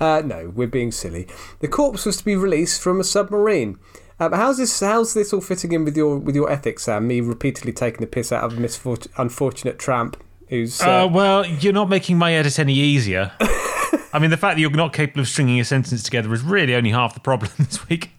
[0.00, 1.26] Uh, no, we're being silly.
[1.60, 3.78] The corpse was to be released from a submarine.
[4.18, 4.80] Um, how's this?
[4.80, 7.06] How's this all fitting in with your with your ethics, Sam?
[7.06, 11.46] Me repeatedly taking the piss out of a misfort- unfortunate tramp who's uh, Uh, well,
[11.46, 13.32] you're not making my edit any easier.
[14.12, 16.74] I mean, the fact that you're not capable of stringing a sentence together is really
[16.74, 18.10] only half the problem this week.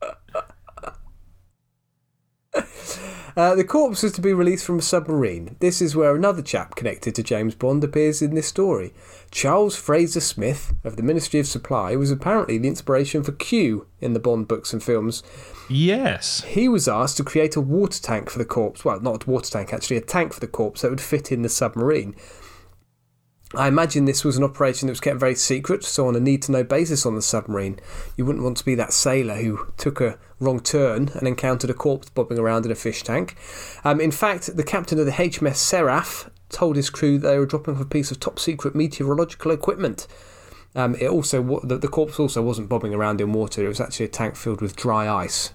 [3.38, 5.54] Uh, the corpse was to be released from a submarine.
[5.60, 8.92] This is where another chap connected to James Bond appears in this story.
[9.30, 14.12] Charles Fraser Smith of the Ministry of Supply was apparently the inspiration for Q in
[14.12, 15.22] the Bond books and films.
[15.70, 16.42] Yes.
[16.48, 18.84] He was asked to create a water tank for the corpse.
[18.84, 21.42] Well, not a water tank, actually, a tank for the corpse that would fit in
[21.42, 22.16] the submarine.
[23.54, 26.42] I imagine this was an operation that was kept very secret, so on a need
[26.42, 27.80] to know basis on the submarine.
[28.16, 31.74] You wouldn't want to be that sailor who took a wrong turn and encountered a
[31.74, 33.36] corpse bobbing around in a fish tank.
[33.84, 37.74] Um, in fact, the captain of the HMS Seraph told his crew they were dropping
[37.74, 40.06] off a piece of top secret meteorological equipment.
[40.74, 43.64] Um, it also the, the corpse also wasn't bobbing around in water.
[43.64, 45.52] It was actually a tank filled with dry ice.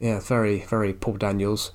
[0.00, 1.72] Yeah, very very Paul Daniels.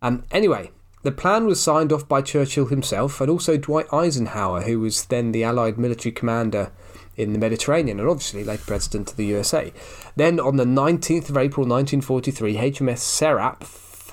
[0.00, 0.70] Um, anyway,
[1.02, 5.32] the plan was signed off by Churchill himself and also Dwight Eisenhower, who was then
[5.32, 6.72] the Allied military commander
[7.16, 9.72] in the Mediterranean and obviously later president of the USA.
[10.16, 13.60] Then on the 19th of April 1943, HMS Serap,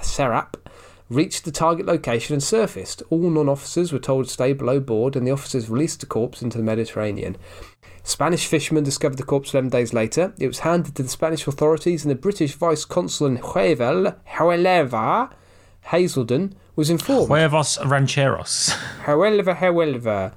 [0.01, 0.55] Serap
[1.09, 3.03] reached the target location and surfaced.
[3.09, 6.41] All non officers were told to stay below board and the officers released the corpse
[6.41, 7.37] into the Mediterranean.
[8.03, 10.33] Spanish fishermen discovered the corpse 11 days later.
[10.39, 15.31] It was handed to the Spanish authorities, and the British vice consul in Huelva, Huelva,
[15.87, 17.27] Haselden, was informed.
[17.27, 18.69] Huevos rancheros.
[19.03, 20.31] However, however,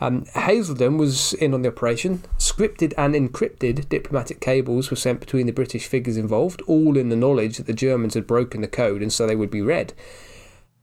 [0.00, 2.22] um, Haselden was in on the operation.
[2.38, 7.16] Scripted and encrypted diplomatic cables were sent between the British figures involved, all in the
[7.16, 9.92] knowledge that the Germans had broken the code and so they would be read.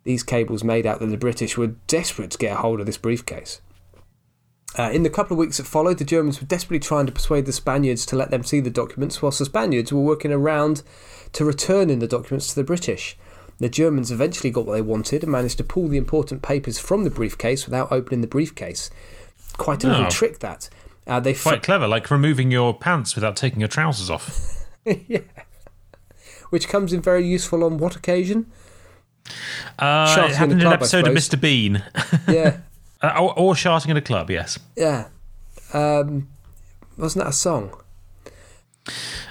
[0.03, 2.99] These cables made out that the British were desperate to get a hold of this
[2.99, 3.61] briefcase.
[4.77, 7.47] Uh, in the couple of weeks that followed, the Germans were desperately trying to persuade
[7.47, 10.83] the Spaniards to let them see the documents, whilst the Spaniards were working around
[11.31, 13.17] to return in the documents to the British.
[13.59, 17.03] The Germans eventually got what they wanted and managed to pull the important papers from
[17.03, 18.89] the briefcase without opening the briefcase.
[19.57, 20.09] Quite a little Oh.
[20.09, 20.69] trick that.
[21.07, 24.65] Uh, they Quite clever, like removing your pants without taking your trousers off.
[24.85, 25.19] yeah.
[26.49, 28.51] Which comes in very useful on what occasion?
[29.79, 31.13] Uh, it happened in an club, I episode of.
[31.13, 31.39] Mr.
[31.39, 31.81] Bean.
[32.27, 32.57] Yeah,
[33.01, 34.59] Uh, or, or sharting in a club, yes.
[34.75, 35.07] yeah.
[35.73, 36.27] Um,
[36.97, 37.75] wasn't that a song?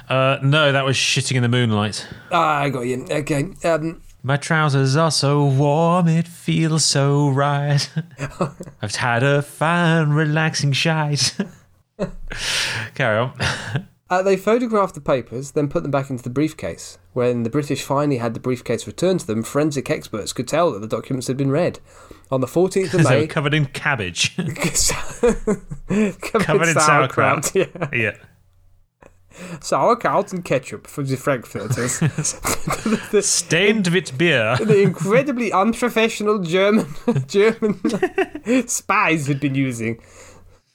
[0.09, 2.07] Uh, no, that was shitting in the moonlight.
[2.31, 3.05] Ah, I got you.
[3.09, 3.47] Okay.
[3.63, 7.87] Um, My trousers are so warm, it feels so right.
[8.81, 11.37] I've had a fine, relaxing shite.
[12.95, 13.39] Carry on.
[14.09, 16.97] Uh, they photographed the papers, then put them back into the briefcase.
[17.13, 20.79] When the British finally had the briefcase returned to them, forensic experts could tell that
[20.79, 21.77] the documents had been read.
[22.31, 24.35] On the 14th of they were May, covered in cabbage.
[24.37, 27.53] covered, covered in sauerkraut.
[27.53, 27.65] Yeah.
[27.93, 28.15] yeah.
[29.61, 31.99] Sauerkraut and ketchup for the Frankfurters.
[31.99, 34.57] the, Stained with beer.
[34.61, 36.87] the incredibly unprofessional German
[37.27, 37.79] German
[38.67, 40.01] spies had been using.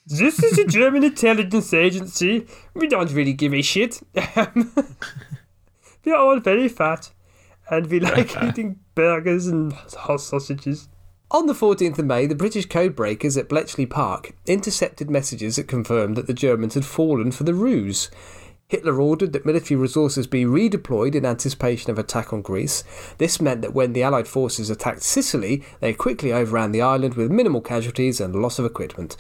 [0.07, 2.47] This is a German intelligence agency.
[2.75, 4.01] We don't really give a shit.
[6.05, 7.11] We're all very fat.
[7.71, 10.89] And we like eating burgers and hot sausages.
[11.33, 16.17] On the 14th of May, the British codebreakers at Bletchley Park intercepted messages that confirmed
[16.17, 18.11] that the Germans had fallen for the ruse.
[18.71, 22.85] Hitler ordered that military resources be redeployed in anticipation of attack on Greece.
[23.19, 27.33] This meant that when the Allied forces attacked Sicily, they quickly overran the island with
[27.33, 29.17] minimal casualties and loss of equipment.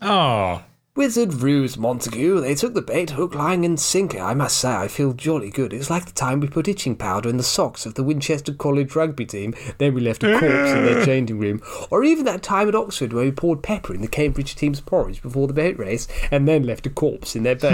[0.00, 0.64] Oh.
[0.94, 2.42] Wizard ruse, Montague.
[2.42, 4.18] They took the bait, hook, line, and sinker.
[4.18, 5.72] I must say, I feel jolly good.
[5.72, 8.94] It's like the time we put itching powder in the socks of the Winchester College
[8.94, 11.62] rugby team, then we left a corpse in their changing room.
[11.90, 15.22] Or even that time at Oxford where we poured pepper in the Cambridge team's porridge
[15.22, 17.70] before the boat race, and then left a corpse in their boat.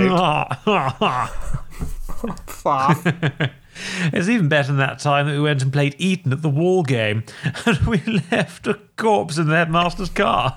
[2.46, 2.96] Far.
[4.12, 6.84] it's even better than that time that we went and played Eton at the wall
[6.84, 7.24] game
[7.66, 7.98] and we
[8.30, 10.56] left a corpse in the headmaster's car.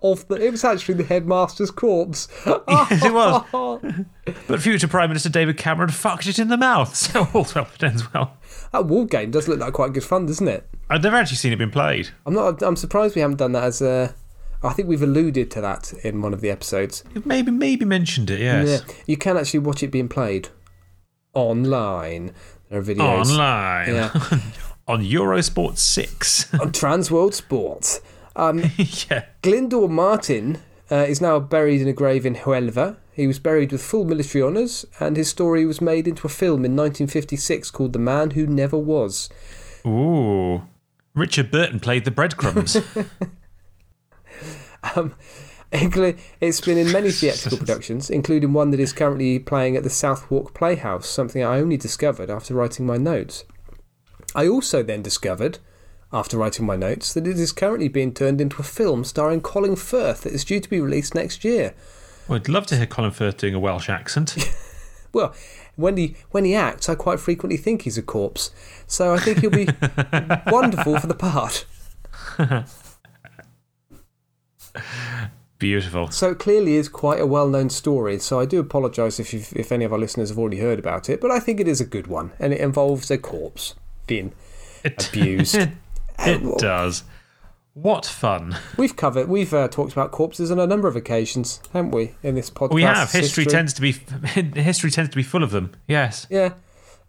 [0.00, 2.28] Off the, it was actually the headmaster's corpse.
[2.46, 3.44] yes, it was.
[4.46, 7.82] But future Prime Minister David Cameron fucked it in the mouth, so all's well that
[7.82, 8.36] ends well.
[8.72, 10.68] that wall game does look like quite good fun, doesn't it?
[10.88, 12.10] I've never actually seen it been played.
[12.26, 12.62] I'm not.
[12.62, 14.14] I'm surprised we haven't done that as a.
[14.62, 17.02] I think we've alluded to that in one of the episodes.
[17.14, 18.84] You've maybe maybe mentioned it, yes.
[18.86, 20.48] Yeah, you can actually watch it being played
[21.34, 22.32] online.
[22.70, 23.88] There are videos Online.
[23.94, 24.10] Yeah.
[24.88, 26.54] On Eurosport 6.
[26.54, 28.00] on Transworld Sport.
[28.36, 28.58] Um,
[29.08, 29.24] yeah.
[29.42, 30.58] Glyndwr Martin
[30.90, 32.96] uh, is now buried in a grave in Huelva.
[33.12, 36.64] He was buried with full military honours, and his story was made into a film
[36.64, 39.28] in 1956 called The Man Who Never Was.
[39.86, 40.62] Ooh.
[41.14, 42.76] Richard Burton played the breadcrumbs.
[45.72, 49.90] Inclu- It's been in many theatrical productions, including one that is currently playing at the
[49.90, 53.44] Southwark Playhouse, something I only discovered after writing my notes.
[54.34, 55.58] I also then discovered,
[56.12, 59.76] after writing my notes, that it is currently being turned into a film starring Colin
[59.76, 61.74] Firth that is due to be released next year.
[62.28, 64.36] well, I'd love to hear Colin Firth doing a Welsh accent.
[65.14, 65.34] Well,
[65.76, 68.50] when he when he acts, I quite frequently think he's a corpse.
[68.86, 69.68] So I think he'll be
[70.46, 71.66] wonderful for the part.
[75.58, 76.10] Beautiful.
[76.10, 78.18] So it clearly is quite a well-known story.
[78.18, 81.08] So I do apologise if you've, if any of our listeners have already heard about
[81.08, 83.74] it, but I think it is a good one, and it involves a corpse
[84.06, 84.32] being
[84.82, 85.56] It, abused.
[86.20, 87.04] it, does.
[87.74, 88.56] What fun.
[88.76, 92.14] We've covered, we've uh, talked about corpses on a number of occasions, haven't we?
[92.22, 93.10] In this podcast, We have.
[93.10, 93.92] History, tends to be
[94.60, 95.72] history tends to be full of them.
[95.88, 96.26] Yes.
[96.28, 96.54] Yeah,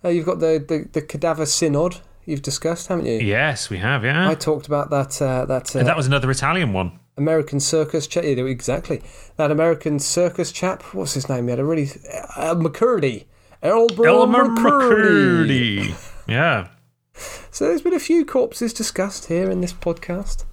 [0.04, 1.98] uh, you've got the, the the cadaver synod.
[2.26, 3.20] You've discussed, haven't you?
[3.20, 4.06] Yes, we have.
[4.06, 4.30] Yeah.
[4.30, 7.00] I talked about that uh, that, uh, And that was another Italian one.
[7.18, 8.24] American circus chap.
[8.24, 9.02] Yeah, exactly.
[9.36, 10.82] That American circus chap.
[10.94, 11.46] What's his name?
[11.46, 11.89] He had a really
[12.38, 13.26] uh, McCurdy.
[13.62, 15.89] Elmer, Elmer McCurdy.
[15.89, 16.12] McCurdy.
[16.28, 16.70] Yeah.
[17.15, 20.45] So there's been a few corpses discussed here in this podcast.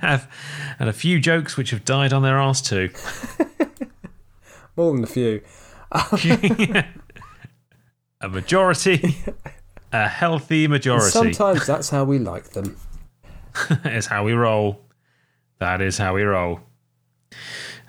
[0.00, 0.28] have,
[0.78, 2.90] and a few jokes which have died on their arse too.
[4.76, 5.40] More than a few.
[8.20, 9.16] a majority,
[9.92, 12.76] a healthy majority Sometimes that's how we like them.
[13.84, 14.80] is how we roll.
[15.60, 16.60] That is how we roll.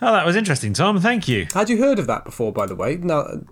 [0.01, 0.99] Oh, that was interesting, Tom.
[0.99, 1.47] Thank you.
[1.53, 2.97] Had you heard of that before, by the way?
[2.97, 3.45] No.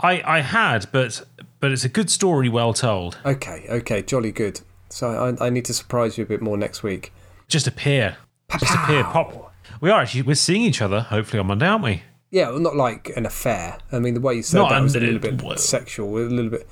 [0.00, 1.22] I, I had, but
[1.60, 3.18] but it's a good story, well told.
[3.24, 4.60] Okay, okay, jolly good.
[4.88, 7.12] So I, I need to surprise you a bit more next week.
[7.48, 8.16] Just appear,
[8.58, 9.54] just appear, pop.
[9.80, 11.00] We are actually we're seeing each other.
[11.02, 12.02] Hopefully on Monday, aren't we?
[12.32, 13.78] Yeah, well, not like an affair.
[13.90, 16.20] I mean, the way you said Not that was a little bit well- sexual, a
[16.20, 16.68] little bit.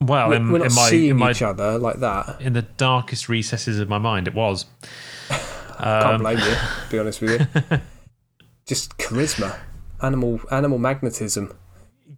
[0.00, 2.40] Well, in, We're not in my seeing in my each other like that.
[2.40, 4.64] in the darkest recesses of my mind, it was.
[5.28, 6.44] Can't Um, blame you.
[6.44, 7.78] To be honest with you,
[8.66, 9.58] just charisma,
[10.02, 11.52] animal, animal magnetism.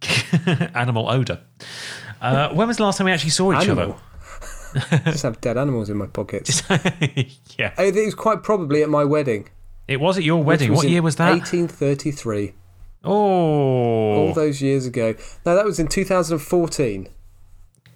[0.75, 1.41] animal odor.
[2.21, 3.99] Uh, when was the last time we actually saw each Animal.
[5.05, 6.63] just have dead animals in my pockets.
[7.59, 9.49] yeah, Oh, It was quite probably at my wedding.
[9.87, 10.73] it was at your wedding.
[10.73, 11.29] What year was that?
[11.31, 12.53] 1833.
[13.03, 15.13] Oh, All those years ago.
[15.45, 17.09] No, that was in 2014.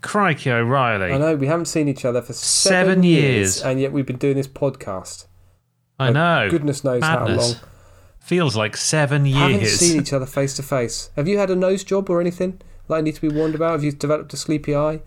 [0.02, 1.12] crikey, O'Reilly!
[1.14, 3.62] I know we haven't seen each other for seven, Seven years, years.
[3.64, 5.26] and yet we've been doing this podcast.
[6.00, 6.50] I know.
[6.52, 7.56] Goodness knows how long.
[8.28, 9.38] Feels like seven years.
[9.40, 11.12] Haven't seen each other face to face.
[11.16, 12.60] Have you had a nose job or anything
[12.90, 13.72] that I need to be warned about?
[13.72, 15.00] Have you developed a sleepy eye?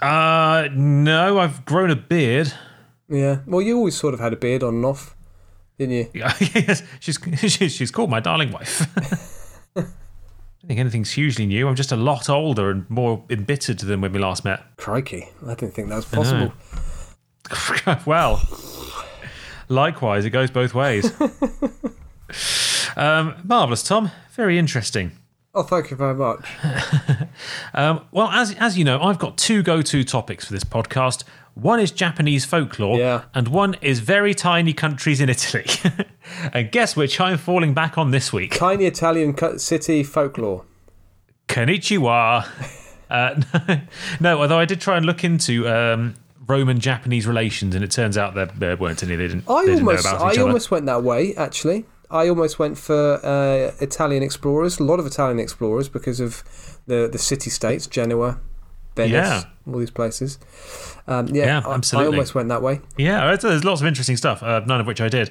[0.00, 2.54] Uh, no, I've grown a beard.
[3.06, 3.40] Yeah.
[3.46, 5.14] Well, you always sort of had a beard on and off,
[5.76, 6.10] didn't you?
[6.14, 8.86] yes, she's, she's she's called my darling wife.
[9.76, 11.68] I don't think anything's hugely new.
[11.68, 14.62] I'm just a lot older and more embittered than when we last met.
[14.78, 16.54] Crikey, I didn't think that was possible.
[18.06, 18.40] well,
[19.68, 21.12] likewise, it goes both ways.
[22.96, 24.10] Um, marvelous, Tom.
[24.32, 25.12] Very interesting.
[25.54, 26.46] Oh, thank you very much.
[27.74, 31.22] Um, well, as as you know, I've got two go-to topics for this podcast.
[31.54, 33.24] One is Japanese folklore, Yeah.
[33.34, 35.66] and one is very tiny countries in Italy.
[36.52, 38.54] and guess which I'm falling back on this week?
[38.56, 40.64] Tiny Italian city folklore.
[41.48, 42.46] Konnichiwa.
[43.10, 43.40] Uh,
[44.20, 46.14] no, although I did try and look into um,
[46.46, 49.16] Roman Japanese relations, and it turns out there, there weren't any.
[49.16, 49.48] They didn't.
[49.48, 50.42] I they didn't almost, about I other.
[50.42, 51.86] almost went that way actually.
[52.10, 54.80] I almost went for uh, Italian explorers.
[54.80, 56.42] A lot of Italian explorers because of
[56.86, 58.38] the the city states, Genoa,
[58.96, 59.42] Venice, Yeah.
[59.66, 60.38] all these places.
[61.06, 62.80] Um, yeah, Yeah, I- I, almost went that way.
[62.98, 65.30] Yeah, there's- lots of interesting stuff, uh, none of which I did.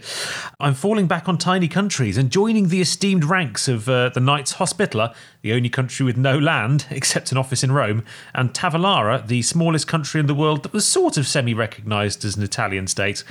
[0.60, 4.54] I'm falling back on tiny countries and joining the esteemed ranks of uh, the Knights
[4.54, 5.12] Hospitaller,
[5.44, 9.88] the only country with no land except an office in Rome, and Tavolara, the smallest
[9.88, 13.24] country in the world that was sort of semi recognised as an Italian state.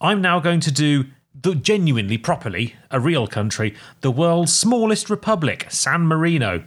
[0.00, 1.04] I'm now going to do.
[1.34, 6.62] The genuinely, properly, a real country, the world's smallest republic, San Marino.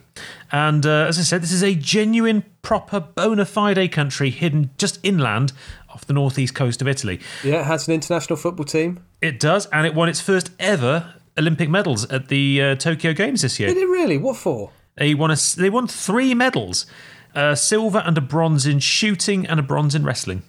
[0.51, 4.99] And uh, as I said, this is a genuine, proper, bona fide country hidden just
[5.03, 5.53] inland
[5.89, 7.19] off the northeast coast of Italy.
[7.43, 9.05] Yeah, it has an international football team.
[9.21, 13.43] It does, and it won its first ever Olympic medals at the uh, Tokyo Games
[13.43, 13.69] this year.
[13.69, 14.17] Did it really?
[14.17, 14.71] What for?
[14.97, 16.85] They won a, they won three medals:
[17.33, 20.43] a silver and a bronze in shooting and a bronze in wrestling.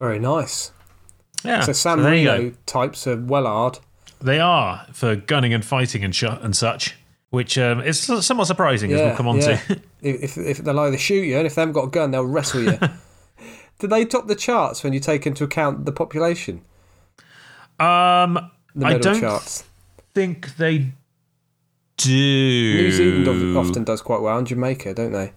[0.00, 0.72] Very nice.
[1.44, 2.04] Yeah, So San go.
[2.04, 3.78] Marino types are well hard.
[4.20, 6.96] They are for gunning and fighting and sh- and such,
[7.30, 9.56] which um, is somewhat surprising as we'll come on yeah.
[9.56, 9.80] to.
[10.02, 12.62] if, if they'll either shoot you, and if they haven't got a gun, they'll wrestle
[12.62, 12.78] you.
[13.78, 16.62] Do they top the charts when you take into account the population?
[17.78, 19.64] Um, The I don't charts.
[20.12, 20.92] think they
[21.96, 22.74] do.
[22.74, 25.32] New Zealand often does quite well, and Jamaica, don't they?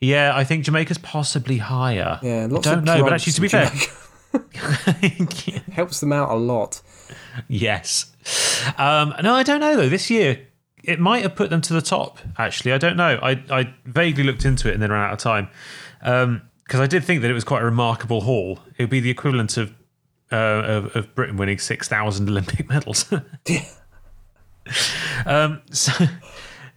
[0.00, 2.20] Yeah, I think Jamaica's possibly higher.
[2.22, 3.70] Yeah, lots I don't of know, but actually, to be fair.
[5.72, 6.82] Helps them out a lot.
[7.48, 8.12] yes.
[8.76, 9.88] Um, no, I don't know though.
[9.88, 10.46] This year,
[10.84, 12.18] it might have put them to the top.
[12.38, 13.18] Actually, I don't know.
[13.22, 15.48] I, I vaguely looked into it and then ran out of time
[16.00, 18.60] because I did think that it was quite a remarkable haul.
[18.76, 19.72] It would be the equivalent of
[20.32, 23.12] uh, of, of Britain winning six thousand Olympic medals.
[25.26, 25.92] um, so,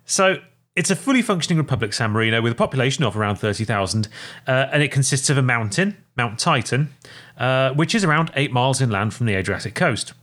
[0.06, 0.38] so
[0.76, 4.08] It's a fully functioning republic, San Marino, with a population of around 30,000,
[4.48, 6.92] uh, and it consists of a mountain, Mount Titan,
[7.38, 10.14] uh, which is around eight miles inland from the Adriatic coast.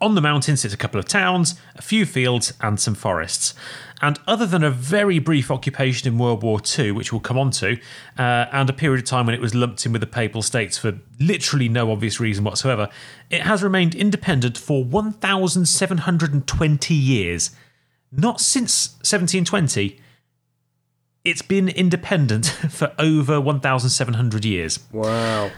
[0.00, 3.54] On the mountain sits a couple of towns, a few fields, and some forests.
[4.00, 7.52] And other than a very brief occupation in World War II, which we'll come on
[7.52, 7.78] to,
[8.18, 10.76] uh, and a period of time when it was lumped in with the Papal States
[10.76, 12.88] for literally no obvious reason whatsoever,
[13.30, 17.50] it has remained independent for 1,720 years.
[18.10, 20.00] Not since 1720.
[21.24, 25.52] It's been independent for over 1,700 years Wow.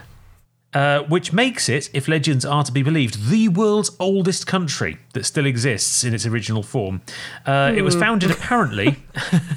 [0.75, 5.25] Uh, which makes it, if legends are to be believed, the world's oldest country that
[5.25, 7.01] still exists in its original form.
[7.45, 8.97] Uh, It was founded apparently.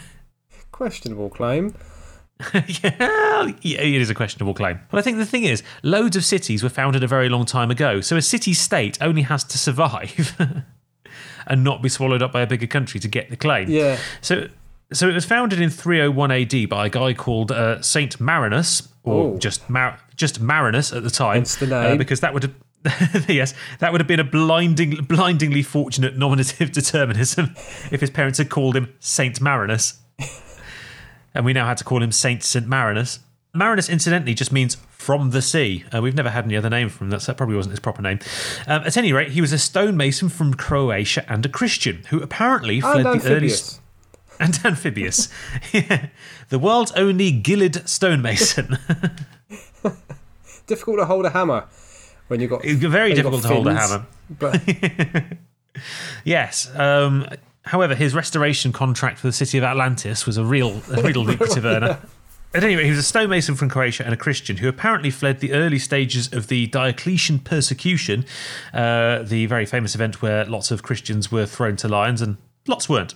[0.72, 1.74] Questionable claim.
[2.54, 4.78] yeah, yeah, it is a questionable claim.
[4.92, 7.68] But I think the thing is, loads of cities were founded a very long time
[7.68, 10.36] ago, so a city state only has to survive
[11.48, 13.68] and not be swallowed up by a bigger country to get the claim.
[13.68, 13.98] Yeah.
[14.20, 14.46] So,
[14.92, 19.34] so it was founded in 301 AD by a guy called uh, Saint Marinus, or
[19.34, 19.38] Oh.
[19.38, 22.54] just Mar- just Marinus at the time, the uh, because that would have.
[23.28, 27.54] yes, that would have been a blinding, blindingly fortunate nominative determinism
[27.90, 29.98] if his parents had called him Saint Marinus,
[31.34, 33.18] and we now had to call him Saint Saint Marinus.
[33.54, 35.84] Marinus, incidentally, just means from the sea.
[35.92, 38.02] Uh, we've never had any other name from that, so that probably wasn't his proper
[38.02, 38.18] name.
[38.66, 42.80] Um, at any rate, he was a stonemason from Croatia and a Christian who apparently
[42.80, 43.80] fled the early amphibious.
[44.41, 45.28] and amphibious.
[45.72, 46.09] Yeah.
[46.49, 48.78] the world's only gilled stonemason.
[50.66, 51.66] Difficult to hold a hammer
[52.28, 52.62] when you've got.
[52.64, 54.07] Very you've got difficult to hold a hammer.
[54.30, 54.62] But
[56.24, 56.70] Yes.
[56.76, 57.26] Um,
[57.62, 61.64] however, his restoration contract for the city of Atlantis was a real, a real lucrative
[61.64, 61.99] earner.
[62.55, 65.41] At any rate, he was a stonemason from Croatia and a Christian who apparently fled
[65.41, 68.24] the early stages of the Diocletian persecution,
[68.72, 72.89] uh, the very famous event where lots of Christians were thrown to lions and lots
[72.89, 73.14] weren't,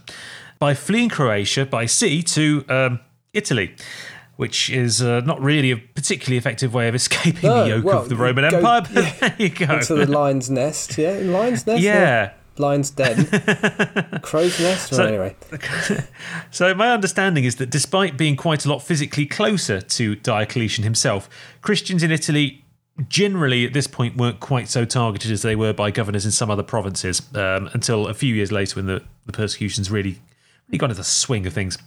[0.63, 3.01] by fleeing Croatia by sea to um,
[3.33, 3.75] Italy.
[4.37, 7.99] Which is uh, not really a particularly effective way of escaping No, the yoke well,
[8.03, 9.81] of the Roman go- Empire, but there you go.
[9.81, 10.97] to the lion's nest.
[10.97, 11.83] Yeah, lion's nest.
[11.83, 12.33] yeah.
[12.59, 13.25] Lion's den.
[14.23, 14.91] Crow's nest.
[14.93, 15.37] Well, So- anyway,
[16.51, 21.29] So, my understanding is that despite being quite a lot physically closer to Diocletian himself,
[21.61, 22.65] Christians in Italy
[23.09, 26.51] generally at this point weren't quite so targeted as they were by governors in some
[26.51, 30.19] other provinces um, until a few years later when the, the persecutions really,
[30.73, 31.79] really got into the swing of things.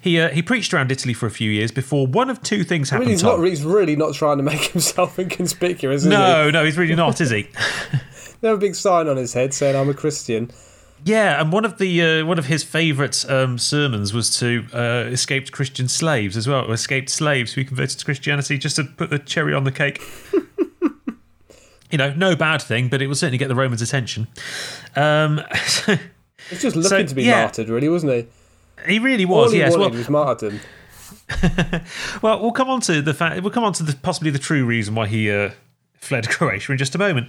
[0.00, 2.90] He, uh, he preached around Italy for a few years before one of two things
[2.90, 3.06] happened.
[3.06, 3.42] I mean, he's not.
[3.42, 5.98] He's really not trying to make himself inconspicuous.
[5.98, 6.10] Is he?
[6.10, 7.48] no, no, he's really not, is he?
[8.40, 10.50] There's a big sign on his head saying, "I'm a Christian."
[11.04, 15.08] Yeah, and one of the uh, one of his favourite um, sermons was to uh,
[15.10, 19.10] escaped Christian slaves as well, or escaped slaves who converted to Christianity, just to put
[19.10, 20.00] the cherry on the cake.
[21.90, 24.28] you know, no bad thing, but it will certainly get the Romans' attention.
[24.94, 25.40] Um,
[26.50, 27.42] He's just looking to be yeah.
[27.42, 28.26] martyred, really, wasn't he?
[28.86, 29.48] he really was.
[29.48, 29.76] All he yes.
[29.76, 30.60] wanted Well, was martyrdom.
[32.22, 33.40] well, we'll come on to the fact.
[33.42, 35.50] We'll come on to the, possibly the true reason why he uh,
[35.94, 37.28] fled Croatia in just a moment.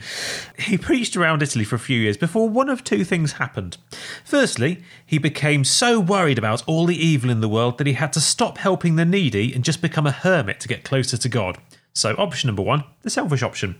[0.57, 3.77] He preached around Italy for a few years before one of two things happened.
[4.23, 8.13] Firstly, he became so worried about all the evil in the world that he had
[8.13, 11.57] to stop helping the needy and just become a hermit to get closer to God.
[11.93, 13.75] So, option number one, the selfish option.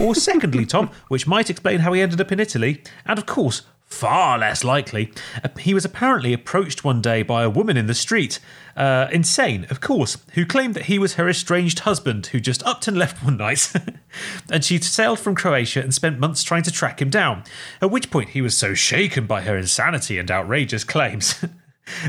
[0.00, 3.62] Or, secondly, Tom, which might explain how he ended up in Italy, and of course,
[3.90, 5.12] far less likely,
[5.44, 8.38] uh, he was apparently approached one day by a woman in the street,
[8.76, 12.88] uh, insane, of course, who claimed that he was her estranged husband who just upped
[12.88, 13.72] and left one night.
[14.50, 17.42] and she sailed from Croatia and spent months trying to track him down.
[17.82, 21.44] At which point he was so shaken by her insanity and outrageous claims.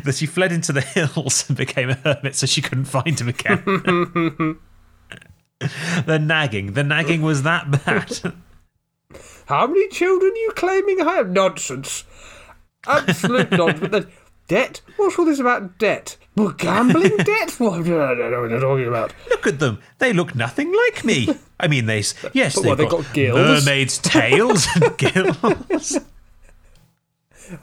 [0.04, 3.30] That he fled into the hills and became a hermit so she couldn't find him
[3.30, 3.64] again.
[6.06, 6.74] the nagging.
[6.74, 8.34] The nagging was that bad.
[9.46, 11.30] How many children are you claiming I have?
[11.30, 12.04] Nonsense.
[12.88, 13.90] Absolute nonsense.
[13.90, 14.08] Then,
[14.48, 14.82] debt?
[14.98, 16.18] What's all this about debt?
[16.36, 17.52] Well, gambling debt?
[17.58, 17.74] What?
[17.74, 19.14] I don't know what you're talking about.
[19.30, 19.80] Look at them.
[20.00, 21.30] They look nothing like me.
[21.60, 21.98] I mean, they
[22.34, 23.66] yes, they've, what, they got, got gills?
[23.66, 25.98] mermaids' tails and gills.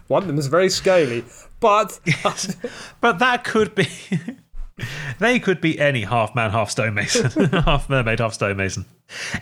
[0.07, 1.25] One of them is very scaly,
[1.61, 1.99] but
[3.01, 3.89] But that could be.
[5.18, 8.85] they could be any half man, half stonemason, half mermaid, half stonemason.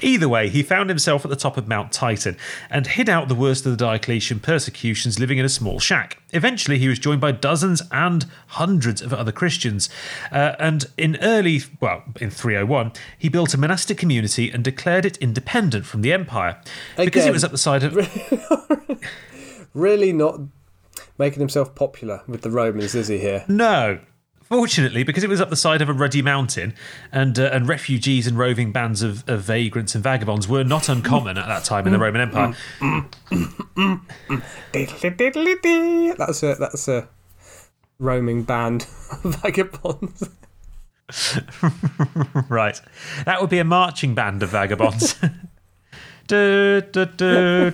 [0.01, 2.37] Either way, he found himself at the top of Mount Titan
[2.71, 6.23] and hid out the worst of the Diocletian persecutions living in a small shack.
[6.33, 9.89] Eventually, he was joined by dozens and hundreds of other Christians.
[10.31, 15.17] Uh, and in early, well, in 301, he built a monastic community and declared it
[15.17, 16.61] independent from the empire.
[16.97, 17.97] Because it was up the side of.
[19.75, 20.41] really not
[21.19, 23.45] making himself popular with the Romans, is he here?
[23.49, 23.99] No.
[24.49, 26.73] Fortunately, because it was up the side of a ruddy mountain,
[27.11, 31.37] and uh, and refugees and roving bands of, of vagrants and vagabonds were not uncommon
[31.37, 32.55] at that time in the Roman Empire.
[36.17, 37.09] That's a that's a
[37.99, 40.29] roaming band of vagabonds.
[42.49, 42.81] right.
[43.25, 45.17] That would be a marching band of vagabonds.
[46.29, 47.71] Du, du, du.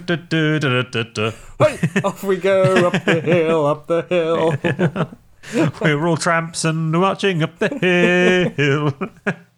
[1.58, 5.08] Hey, off we go up the hill, up the hill.
[5.80, 7.68] We're all tramps and marching up the
[8.57, 8.95] hill.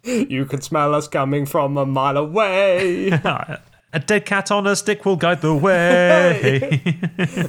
[0.04, 3.10] You can smell us coming from a mile away.
[3.94, 6.98] A dead cat on a stick will guide the way.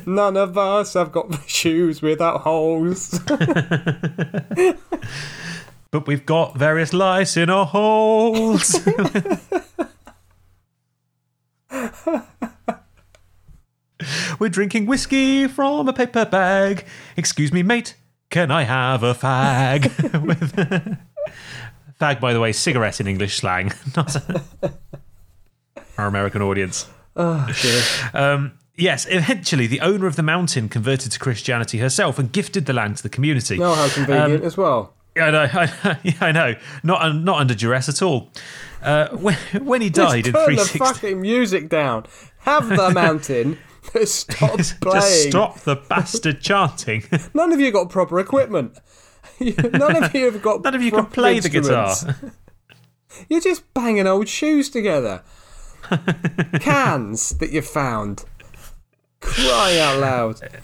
[0.05, 3.19] None of us have got shoes without holes.
[5.89, 8.79] but we've got various lice in our holes.
[14.37, 16.85] We're drinking whiskey from a paper bag.
[17.17, 17.95] Excuse me, mate.
[18.35, 19.83] Can I have a fag?
[20.25, 20.51] With
[22.01, 24.13] fag, by the way, cigarette in English slang, not
[25.97, 26.89] our American audience.
[27.15, 27.81] oh, dear.
[28.13, 32.73] Um, yes, eventually, the owner of the mountain converted to Christianity herself and gifted the
[32.73, 33.57] land to the community.
[33.61, 34.93] Oh, how convenient as well.
[35.15, 35.47] Yeah, I know.
[35.53, 36.55] I, yeah, I know.
[36.83, 38.31] Not not under duress at all.
[38.83, 42.05] Uh, when, when he died Just in turn the fucking music down.
[42.39, 43.59] Have the mountain.
[44.05, 47.03] Stop just stop the bastard chanting.
[47.33, 48.77] None of you got proper equipment.
[49.39, 50.63] None of you have got.
[50.63, 51.95] None of you can play the guitar.
[53.29, 55.23] You're just banging old shoes together.
[56.59, 58.25] Cans that you found.
[59.21, 60.61] Cry out loud.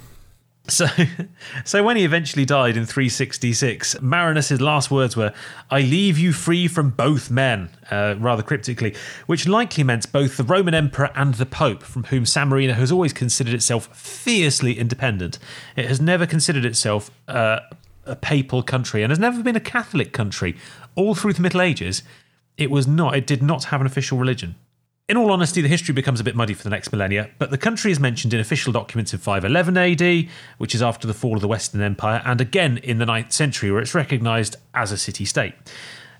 [0.68, 0.88] So,
[1.66, 5.34] so when he eventually died in 366, Marinus' last words were,
[5.70, 8.96] I leave you free from both men, uh, rather cryptically,
[9.26, 12.92] which likely meant both the Roman Emperor and the Pope, from whom San Marino has
[12.92, 15.40] always considered itself fiercely independent.
[15.76, 17.60] It has never considered itself uh,
[18.06, 20.56] a papal country and has never been a Catholic country.
[20.96, 22.04] All through the Middle Ages,
[22.58, 24.56] it was not, it did not have an official religion.
[25.12, 27.58] In all honesty, the history becomes a bit muddy for the next millennia, but the
[27.58, 31.42] country is mentioned in official documents in 511 AD, which is after the fall of
[31.42, 35.26] the Western Empire, and again in the 9th century, where it's recognised as a city
[35.26, 35.54] state.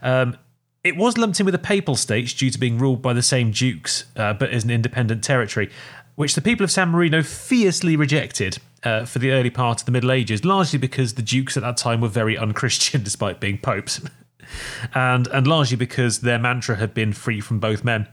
[0.02, 0.36] Um,
[0.84, 3.52] it was lumped in with the Papal States due to being ruled by the same
[3.52, 5.70] dukes, uh, but as an independent territory,
[6.16, 9.94] which the people of San Marino fiercely rejected uh, for the early part of the
[9.94, 14.02] Middle Ages, largely because the dukes at that time were very unchristian despite being popes,
[14.94, 18.06] and, and largely because their mantra had been free from both men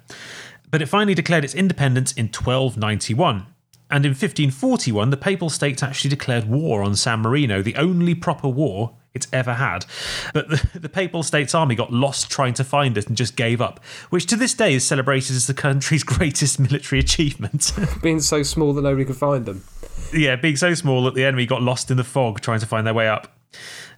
[0.71, 3.47] but it finally declared its independence in 1291.
[3.91, 8.49] And in 1541, the Papal States actually declared war on San Marino, the only proper
[8.49, 9.87] war it's ever had.
[10.35, 13.61] But the, the, Papal States Army got lost trying to find it and just gave
[13.61, 17.73] up, which to this day is celebrated as the country's greatest military achievement.
[18.03, 19.65] Being so small that nobody could find them.
[20.13, 22.87] yeah, being so small that the enemy got lost in the fog trying to find
[22.87, 23.37] their way up.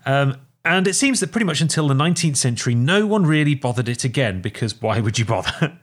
[0.07, 3.89] Um, and it seems that pretty much until the 19th century, no one really bothered
[3.89, 5.79] it again because why would you bother?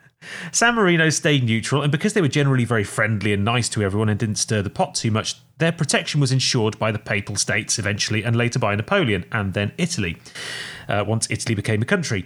[0.52, 4.10] San Marino stayed neutral, and because they were generally very friendly and nice to everyone
[4.10, 7.80] and didn't stir the pot too much, their protection was ensured by the Papal States
[7.80, 10.18] eventually, and later by Napoleon, and then Italy,
[10.88, 12.26] uh, once Italy became a country.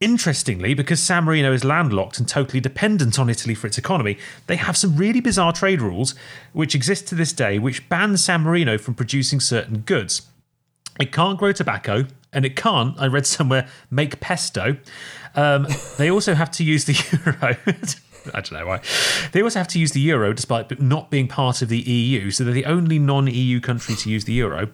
[0.00, 4.18] Interestingly, because San Marino is landlocked and totally dependent on Italy for its economy,
[4.48, 6.14] they have some really bizarre trade rules
[6.52, 10.22] which exist to this day which ban San Marino from producing certain goods.
[11.00, 14.76] It can't grow tobacco, and it can't, I read somewhere, make pesto.
[15.34, 15.66] Um,
[15.98, 17.56] they also have to use the euro.
[18.32, 18.80] I don't know why.
[19.32, 22.44] They also have to use the euro despite not being part of the EU, so
[22.44, 24.68] they're the only non EU country to use the euro.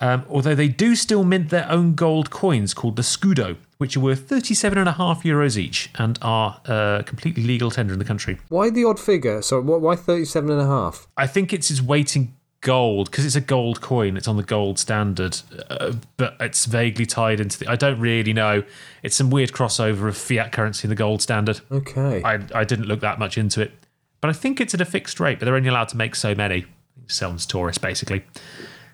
[0.00, 4.00] Um, although they do still mint their own gold coins called the Scudo, which are
[4.00, 8.38] worth 37.5 euros each and are uh, completely legal tender in the country.
[8.48, 9.42] Why the odd figure?
[9.42, 11.06] So why thirty-seven and a half?
[11.16, 14.16] I think it's its weight in gold because it's a gold coin.
[14.16, 15.38] It's on the gold standard,
[15.70, 17.68] uh, but it's vaguely tied into the.
[17.68, 18.62] I don't really know.
[19.02, 21.60] It's some weird crossover of fiat currency and the gold standard.
[21.70, 22.22] Okay.
[22.22, 23.72] I I didn't look that much into it,
[24.20, 25.38] but I think it's at a fixed rate.
[25.38, 26.66] But they're only allowed to make so many.
[27.08, 28.24] Sell them to tourists, basically.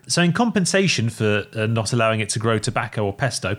[0.08, 3.56] So, in compensation for uh, not allowing it to grow tobacco or pesto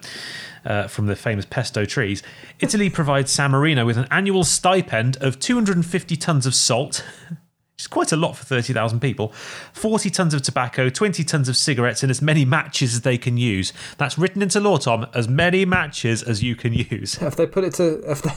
[0.65, 2.21] uh, from the famous pesto trees,
[2.59, 7.05] Italy provides San Marino with an annual stipend of 250 tons of salt,
[7.83, 9.29] is quite a lot for 30,000 people,
[9.73, 13.37] 40 tons of tobacco, 20 tons of cigarettes, and as many matches as they can
[13.37, 13.73] use.
[13.97, 17.15] That's written into law, Tom, as many matches as you can use.
[17.15, 18.01] have they put it to?
[18.07, 18.31] Have they?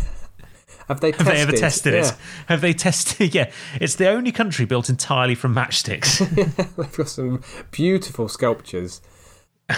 [0.88, 2.08] Have they, Have they ever tested yeah.
[2.08, 2.14] it?
[2.46, 3.06] Have they tested?
[3.34, 6.18] Yeah, it's the only country built entirely from matchsticks.
[6.76, 9.00] They've got some beautiful sculptures.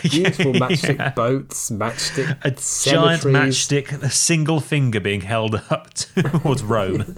[0.03, 1.11] Beautiful matchstick Yeah.
[1.11, 7.17] boats, matchstick a giant matchstick, a single finger being held up towards Rome.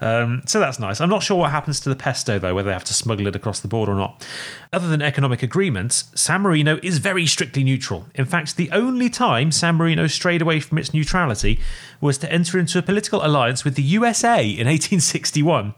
[0.00, 1.00] Um, so that's nice.
[1.00, 3.36] I'm not sure what happens to the pesto though, whether they have to smuggle it
[3.36, 4.26] across the border or not.
[4.72, 8.06] Other than economic agreements, San Marino is very strictly neutral.
[8.14, 11.60] In fact, the only time San Marino strayed away from its neutrality
[12.00, 15.74] was to enter into a political alliance with the USA in 1861.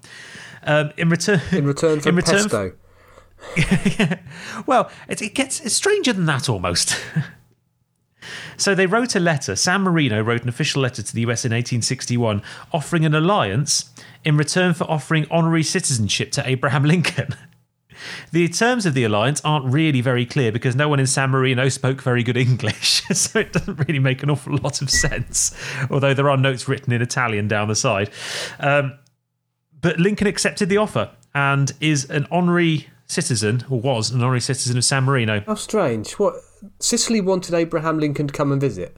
[0.62, 2.72] Um, in return, In return for in return pesto.
[4.66, 6.94] Well, it, it gets it's stranger than that almost.
[8.56, 9.56] so they wrote a letter.
[9.56, 12.42] San Marino wrote an official letter to the US in 1861
[12.72, 13.90] offering an alliance
[14.24, 17.34] in return for offering honorary citizenship to Abraham Lincoln.
[18.32, 21.68] The terms of the alliance aren't really very clear because no one in San Marino
[21.68, 25.54] spoke very good English, so it doesn't really make an awful lot of sense.
[25.90, 28.10] Although there are notes written in Italian down the side.
[28.58, 28.98] Um,
[29.80, 34.78] but Lincoln accepted the offer and is an honorary citizen, or was an honorary citizen
[34.78, 35.42] of San Marino.
[35.46, 36.12] How strange.
[36.12, 36.34] What?
[36.78, 38.96] Sicily wanted Abraham Lincoln to come and visit.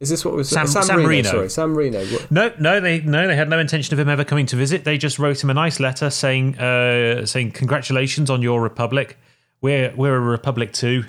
[0.00, 1.30] Is this what was Sam San Marino.
[1.30, 2.04] Sorry, Sam Marino.
[2.06, 4.82] What- No, no, they no, they had no intention of him ever coming to visit.
[4.84, 9.16] They just wrote him a nice letter saying, uh, saying congratulations on your republic.
[9.60, 11.04] We're we're a republic too.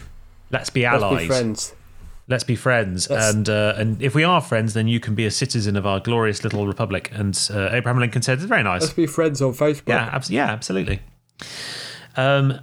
[0.51, 1.11] Let's be allies.
[1.11, 1.74] Let's be friends.
[2.28, 3.09] Let's be friends.
[3.09, 5.88] Let's- And uh, and if we are friends, then you can be a citizen of
[5.88, 7.09] our glorious little republic.
[7.14, 9.88] And uh, Abraham Lincoln said, "It's very nice." Let's be friends on Facebook.
[9.88, 10.99] Yeah, abs- yeah, absolutely.
[12.16, 12.59] Um,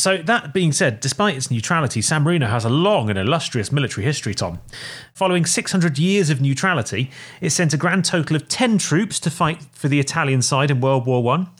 [0.00, 4.04] so that being said, despite its neutrality, San Marino has a long and illustrious military
[4.04, 4.34] history.
[4.34, 4.60] Tom,
[5.14, 9.62] following 600 years of neutrality, it sent a grand total of 10 troops to fight
[9.72, 11.48] for the Italian side in World War One.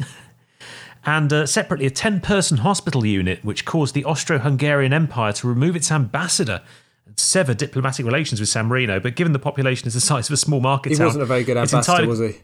[1.05, 5.49] And uh, separately, a 10 person hospital unit, which caused the Austro Hungarian Empire to
[5.49, 6.61] remove its ambassador
[7.07, 9.01] and sever diplomatic relations with San Marino.
[9.01, 11.27] But given the population is the size of a small market He town, wasn't a
[11.27, 12.43] very good ambassador, entirely- was he?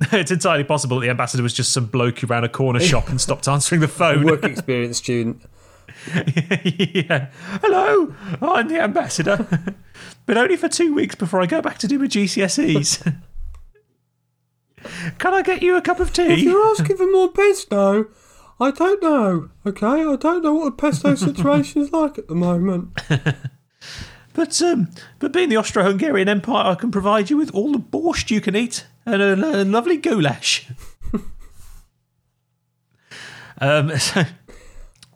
[0.12, 3.08] it's entirely possible that the ambassador was just some bloke who ran a corner shop
[3.08, 4.24] and stopped answering the phone.
[4.24, 5.42] Work experience student.
[6.14, 7.30] yeah.
[7.62, 9.74] Hello, I'm the ambassador,
[10.26, 13.20] but only for two weeks before I go back to do my GCSEs.
[15.18, 16.32] Can I get you a cup of tea?
[16.32, 18.06] If you're asking for more pesto,
[18.60, 19.50] I don't know.
[19.66, 22.96] Okay, I don't know what the pesto situation is like at the moment.
[24.38, 24.88] But um,
[25.18, 28.54] but being the Austro-Hungarian Empire, I can provide you with all the borscht you can
[28.54, 30.66] eat and a, a lovely goulash.
[33.60, 34.24] um, so,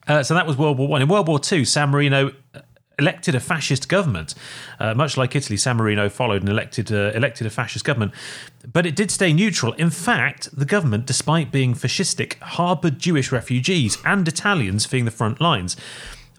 [0.09, 1.03] uh, so that was World War One.
[1.03, 2.33] In World War Two, San Marino
[2.99, 4.35] elected a fascist government.
[4.79, 8.13] Uh, much like Italy, San Marino followed and elected uh, elected a fascist government,
[8.73, 9.73] but it did stay neutral.
[9.75, 15.41] In fact, the government, despite being fascistic, harboured Jewish refugees and Italians fleeing the front
[15.41, 15.77] lines.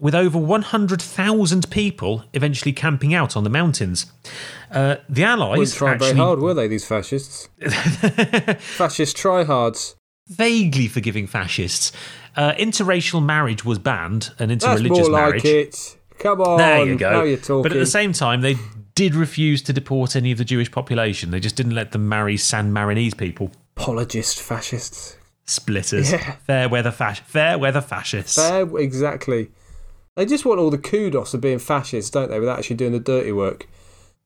[0.00, 4.06] With over 100,000 people eventually camping out on the mountains.
[4.70, 7.48] Uh, the Allies try actually very hard, were they, these fascists?
[8.58, 9.94] Fascist tryhards.
[10.28, 11.92] vaguely forgiving fascists.
[12.36, 15.44] Uh, interracial marriage was banned, and That's interreligious more marriage.
[15.44, 15.96] like it.
[16.18, 16.58] Come on.
[16.58, 17.10] There you go.
[17.10, 17.62] Now you're talking.
[17.62, 18.56] But at the same time, they
[18.94, 21.30] did refuse to deport any of the Jewish population.
[21.30, 23.50] They just didn't let them marry San Marinese people.
[23.76, 25.16] Apologist fascists.
[25.46, 26.12] Splitters.
[26.12, 26.32] Yeah.
[26.46, 28.36] Fair weather fas- fair weather fascists.
[28.36, 29.50] Fair, exactly.
[30.16, 33.00] They just want all the kudos of being fascists, don't they, without actually doing the
[33.00, 33.68] dirty work.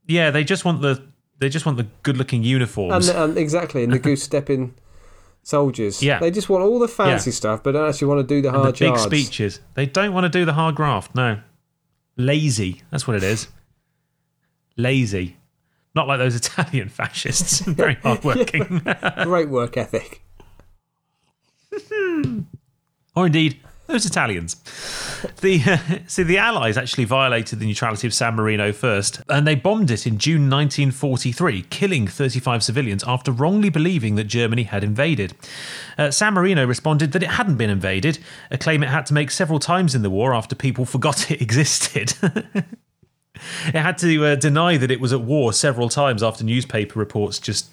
[0.07, 1.03] Yeah, they just want the
[1.39, 3.09] they just want the good looking And, uniforms.
[3.09, 4.75] and exactly, and the goose stepping
[5.43, 6.03] soldiers.
[6.03, 6.19] Yeah.
[6.19, 7.35] They just want all the fancy Yeah.
[7.35, 9.03] stuff, but don't actually want to do the and the big yards.
[9.05, 9.61] speeches.
[9.75, 11.15] They don't want to do the hard graft.
[11.15, 11.39] No.
[12.17, 12.83] Lazy.
[12.91, 13.47] That's what it is.
[14.77, 15.37] Lazy.
[15.95, 17.61] Not like those Italian fascists.
[17.67, 18.83] Very hardworking.
[19.23, 20.23] Great work ethic.
[23.15, 24.55] or indeed those Italians.
[25.41, 29.55] The uh, see the Allies actually violated the neutrality of San Marino first, and they
[29.55, 35.35] bombed it in June 1943, killing 35 civilians after wrongly believing that Germany had invaded.
[35.97, 38.19] Uh, San Marino responded that it hadn't been invaded,
[38.51, 41.41] a claim it had to make several times in the war after people forgot it
[41.41, 42.15] existed.
[42.23, 47.39] it had to uh, deny that it was at war several times after newspaper reports
[47.39, 47.71] just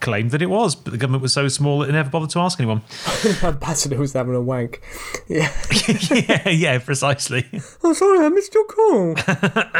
[0.00, 2.38] claimed that it was, but the government was so small that it never bothered to
[2.38, 2.82] ask anyone.
[3.42, 4.82] Ambassador was having a wank.
[5.26, 5.50] Yeah.
[6.10, 7.46] yeah, yeah, precisely.
[7.82, 9.14] I'm sorry, I missed your call.
[9.14, 9.74] Got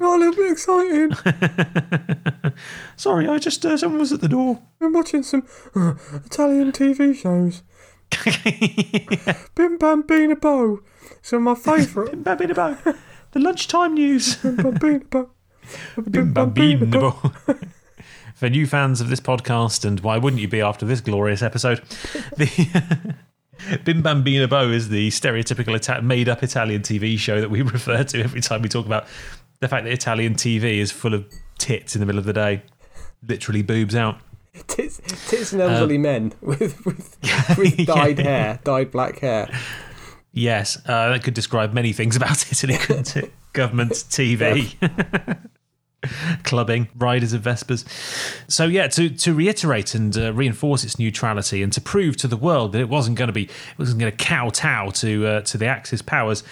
[0.00, 1.16] a little bit excited.
[2.96, 4.62] Sorry, I just uh, someone was at the door.
[4.78, 5.94] Been watching some uh,
[6.26, 7.62] Italian TV shows.
[9.54, 10.80] Bim Bam Bean Bo.
[11.22, 12.22] Some of my favourite.
[12.22, 12.96] Babinabo.
[13.32, 14.36] The lunchtime news.
[14.36, 15.30] Bim Bam Bean Bo.
[16.10, 17.70] Bim Babinabo.
[18.44, 21.80] For new fans of this podcast, and why wouldn't you be after this glorious episode?
[22.36, 23.16] The
[23.84, 28.22] Bim Bambino Bo is the stereotypical Ita- made-up Italian TV show that we refer to
[28.22, 29.06] every time we talk about
[29.60, 31.24] the fact that Italian TV is full of
[31.56, 32.62] tits in the middle of the day,
[33.26, 34.18] literally boobs out.
[34.66, 37.16] Tits, tits and elderly men with, with,
[37.56, 39.48] with dyed hair, dyed black hair.
[40.32, 43.32] Yes, uh, that could describe many things about Italy, couldn't it?
[43.54, 44.76] Government, TV,
[46.44, 47.84] clubbing, riders of Vespas.
[48.48, 52.36] So, yeah, to, to reiterate and uh, reinforce its neutrality and to prove to the
[52.36, 55.58] world that it wasn't going to be, it wasn't going to kowtow to uh, to
[55.58, 56.42] the Axis powers.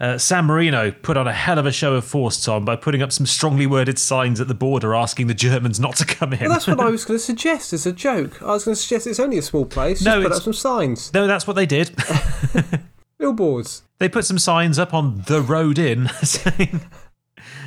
[0.00, 3.02] Uh, San Marino put on a hell of a show of force, Tom, by putting
[3.02, 6.40] up some strongly worded signs at the border asking the Germans not to come in.
[6.40, 8.40] Well, that's what I was going to suggest as a joke.
[8.40, 10.02] I was going to suggest it's only a small place.
[10.02, 11.94] No, just put up some signs, no, that's what they did.
[13.18, 13.82] billboards.
[13.98, 16.80] they put some signs up on the road in saying,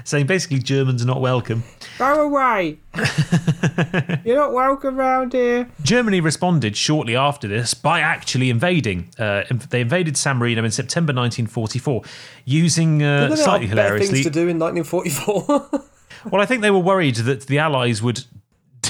[0.04, 1.64] saying basically Germans are not welcome.
[1.98, 2.80] Go away.
[4.26, 5.70] You're not welcome round here.
[5.82, 9.10] Germany responded shortly after this by actually invading.
[9.18, 12.02] Uh, they invaded San Marino in September 1944
[12.46, 15.82] using, uh, There slightly are better hilariously, things to do in 1944.
[16.32, 18.24] Well, I think they were worried that the Allies would,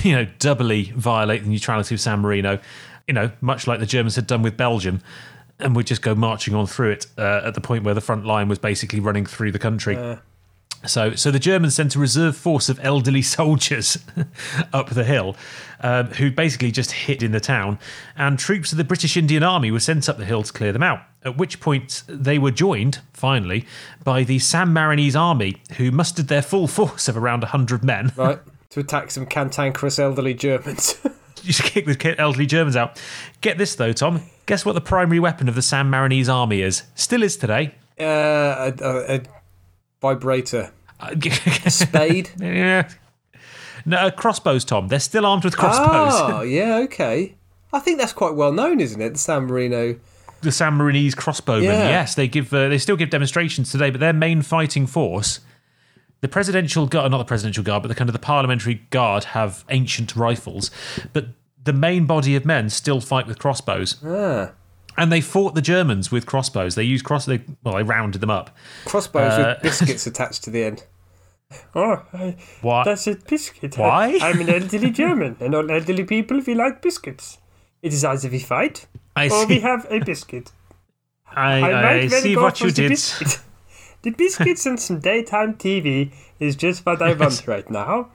[0.03, 2.59] you know, doubly violate the neutrality of San Marino,
[3.07, 5.01] you know, much like the Germans had done with Belgium,
[5.59, 8.26] and would just go marching on through it uh, at the point where the front
[8.26, 9.95] line was basically running through the country.
[10.86, 13.97] So, so the Germans sent a reserve force of elderly soldiers
[14.73, 15.36] up the hill,
[15.79, 17.79] um, who basically just hid in the town,
[18.17, 20.84] and troops of the British Indian Army were sent up the hill to clear them
[20.84, 21.01] out.
[21.23, 23.65] At which point they were joined, finally,
[24.03, 28.11] by the San Marinese Army, who mustered their full force of around hundred men.
[28.17, 28.39] right.
[28.71, 30.95] To attack some cantankerous elderly Germans.
[31.36, 32.99] Just kick the elderly Germans out.
[33.41, 34.23] Get this though, Tom.
[34.45, 36.84] Guess what the primary weapon of the San Marinese Army is?
[36.95, 37.75] Still is today.
[37.99, 39.21] uh, a, a, a
[40.04, 40.72] vibrator.
[40.99, 41.16] Uh,
[41.70, 42.30] Spade.
[42.39, 42.89] yeah.
[43.86, 44.89] No, uh, crossbows, Tom.
[44.89, 46.14] They're still armed with crossbows.
[46.14, 47.36] Oh, yeah, okay.
[47.72, 49.14] I think that's quite well known, isn't it?
[49.14, 49.95] The San Marino.
[50.41, 51.64] the San Marinese crossbowmen.
[51.64, 51.89] Yeah.
[51.89, 55.39] Yes, they give uh, they still give demonstrations today, but their main fighting force,
[56.22, 59.64] the presidential guard, not the presidential guard, but the kind of the parliamentary guard, have
[59.70, 60.70] ancient rifles,
[61.14, 61.28] but
[61.64, 63.97] the main body of men still fight with crossbows.
[64.06, 64.51] Ah.
[64.97, 66.75] And they fought the Germans with crossbows.
[66.75, 67.25] They used cross.
[67.25, 68.55] They, well, they rounded them up.
[68.85, 70.83] Crossbows Uh, with biscuits attached to the end.
[71.75, 72.83] Oh, I, Why?
[72.83, 73.77] that's a biscuit.
[73.77, 74.17] Why?
[74.21, 77.37] I, am an elderly German, and all elderly people, we like biscuits.
[77.81, 80.51] It is either we fight I or we have a biscuit.
[81.27, 82.89] I, I, I, very see what you the did.
[82.89, 83.39] biscuit.
[84.03, 88.11] The biscuits and some daytime TV is just what I want right now.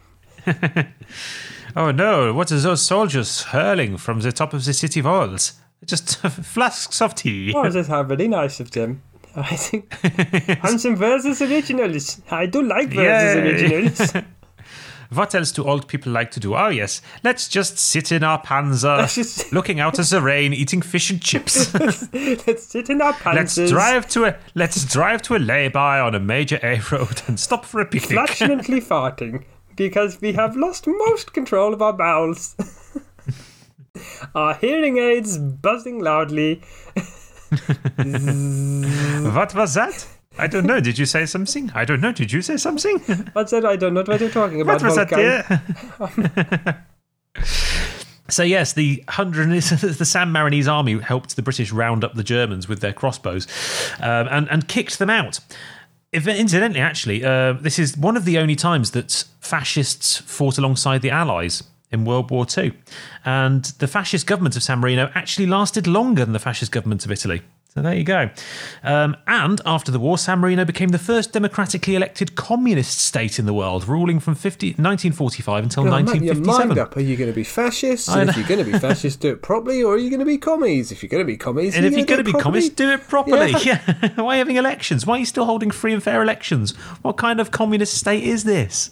[1.76, 2.32] Oh no!
[2.32, 5.52] What are those soldiers hurling from the top of the city walls?
[5.88, 7.52] Just flasks of tea.
[7.56, 9.02] Oh, that's how very nice of them.
[9.36, 9.92] I think.
[10.62, 12.20] Handsome Werther's Originals.
[12.30, 13.74] I do like Werther's Yay.
[13.74, 14.12] originals.
[15.10, 16.54] What else do old people like to do?
[16.54, 20.82] Oh, yes, let's just sit in our panzer, just- looking out at the rain, eating
[20.82, 21.72] fish and chips.
[21.72, 26.20] Let's sit in our let's drive to a let's drive to a lay-by on a
[26.20, 28.10] major A road and stop for a picnic.
[28.10, 29.44] flatulently farting
[29.76, 32.54] because we have lost most control of our bowels.
[34.34, 36.62] Our hearing aids buzzing loudly.
[39.34, 40.06] what was that?
[40.38, 40.80] I don't know.
[40.80, 41.72] Did you say something?
[41.74, 42.12] I don't know.
[42.12, 42.98] Did you say something?
[43.32, 43.64] What's that?
[43.64, 44.80] I don't know what you're talking about.
[44.80, 46.84] What was that, Wolfgang.
[47.34, 47.44] dear?
[48.28, 52.68] so yes, the hundred the San Marinese army helped the British round up the Germans
[52.68, 53.48] with their crossbows,
[54.00, 55.40] um, and and kicked them out.
[56.10, 61.02] If, incidentally, actually, uh, this is one of the only times that fascists fought alongside
[61.02, 62.72] the Allies in World War II,
[63.24, 67.10] and the fascist government of San Marino actually lasted longer than the fascist government of
[67.10, 67.42] Italy.
[67.74, 68.30] So there you go.
[68.82, 73.44] Um, and after the war, San Marino became the first democratically elected communist state in
[73.44, 76.68] the world, ruling from 50, 1945 until Oh, make your 1957.
[76.68, 76.96] mind up.
[76.96, 78.08] Are you going to be fascist?
[78.08, 80.26] And if you're going to be fascist, do it properly, or are you going to
[80.26, 80.90] be commies?
[80.90, 82.88] If you're going to be commies, And if you you're going to be communist, do
[82.90, 83.52] it properly.
[83.62, 83.80] Yeah.
[84.16, 85.06] Why are you having elections?
[85.06, 86.74] Why are you still holding free and fair elections?
[87.02, 88.90] What kind of communist state is this?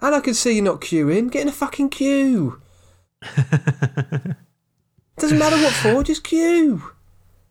[0.00, 1.30] And I can see you're not queuing.
[1.30, 2.60] Get in a fucking queue.
[5.18, 6.82] Doesn't matter what for, just queue.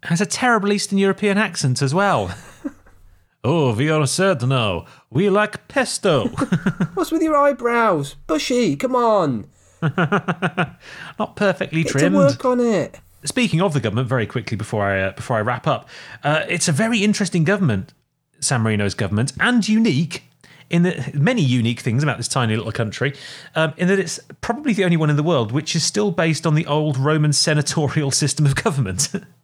[0.03, 2.35] has a terrible Eastern European accent as well.
[3.43, 4.05] oh, we are
[4.43, 4.85] now.
[5.09, 6.27] We like pesto.
[6.93, 8.15] What's with your eyebrows?
[8.27, 9.47] Bushy, come on.
[9.81, 12.15] Not perfectly Get to trimmed.
[12.15, 12.99] work on it.
[13.23, 15.89] Speaking of the government, very quickly before I uh, before I wrap up,
[16.23, 17.93] uh, it's a very interesting government,
[18.39, 20.23] San Marino's government, and unique
[20.69, 23.13] in the many unique things about this tiny little country.
[23.55, 26.45] Um, in that it's probably the only one in the world which is still based
[26.45, 29.09] on the old Roman senatorial system of government.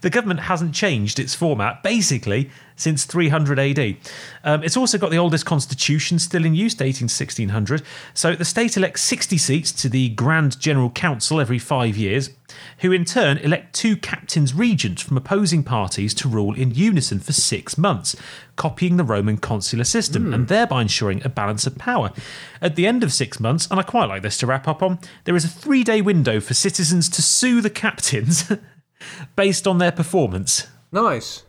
[0.00, 3.96] The government hasn't changed its format basically since 300 AD.
[4.42, 7.82] Um, it's also got the oldest constitution still in use, dating 1600.
[8.14, 12.30] So the state elects 60 seats to the Grand General Council every five years,
[12.80, 17.32] who in turn elect two captains regent from opposing parties to rule in unison for
[17.32, 18.16] six months,
[18.56, 22.12] copying the Roman consular system and thereby ensuring a balance of power.
[22.60, 24.98] At the end of six months, and I quite like this to wrap up on,
[25.24, 28.52] there is a three day window for citizens to sue the captains.
[29.36, 30.68] based on their performance.
[30.92, 31.44] Nice.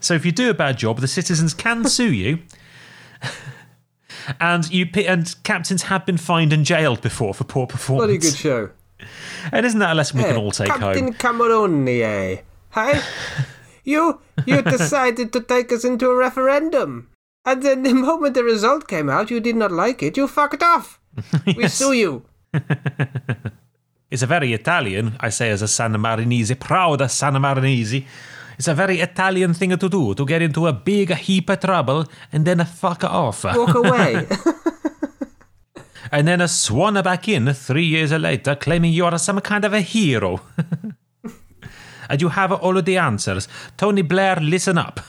[0.00, 2.40] So if you do a bad job, the citizens can sue you.
[4.38, 8.06] And you and captains have been fined and jailed before for poor performance.
[8.06, 8.70] Bloody good show.
[9.50, 11.14] And isn't that a lesson we can all take Captain home?
[11.14, 12.42] Cameroni, eh?
[12.72, 13.00] Hey?
[13.84, 17.08] You you decided to take us into a referendum.
[17.44, 20.16] And then the moment the result came out, you did not like it.
[20.16, 21.00] You fucked off.
[21.56, 22.24] We sue you.
[24.12, 28.04] It's a very Italian, I say as a San Marinese, proud San Marinese.
[28.58, 32.04] It's a very Italian thing to do, to get into a big heap of trouble
[32.30, 33.44] and then fuck off.
[33.44, 34.26] Walk away.
[36.12, 39.72] and then a swan back in three years later claiming you are some kind of
[39.72, 40.42] a hero.
[42.10, 43.48] and you have all of the answers.
[43.78, 45.00] Tony Blair, listen up.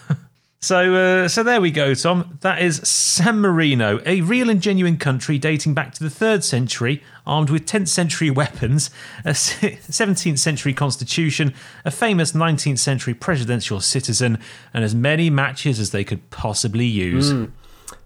[0.64, 2.38] So, uh, so there we go, Tom.
[2.40, 7.04] That is San Marino, a real and genuine country dating back to the third century,
[7.28, 8.90] armed with 10th century weapons,
[9.26, 11.54] a 17th century constitution,
[11.84, 14.40] a famous 19th century presidential citizen,
[14.74, 17.34] and as many matches as they could possibly use.
[17.34, 17.52] Mm.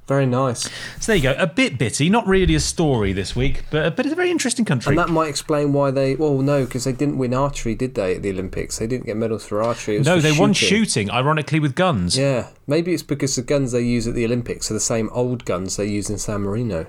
[0.07, 0.69] Very nice.
[1.01, 1.35] So there you go.
[1.37, 4.63] A bit bitty, not really a story this week, but but it's a very interesting
[4.63, 4.91] country.
[4.91, 6.15] And that might explain why they.
[6.15, 8.79] Well, no, because they didn't win archery, did they, at the Olympics?
[8.79, 9.99] They didn't get medals for archery.
[9.99, 10.41] no, for they shooting.
[10.41, 12.17] won shooting, ironically, with guns.
[12.17, 15.43] Yeah, maybe it's because the guns they use at the Olympics are the same old
[15.43, 16.87] guns they use in San Marino.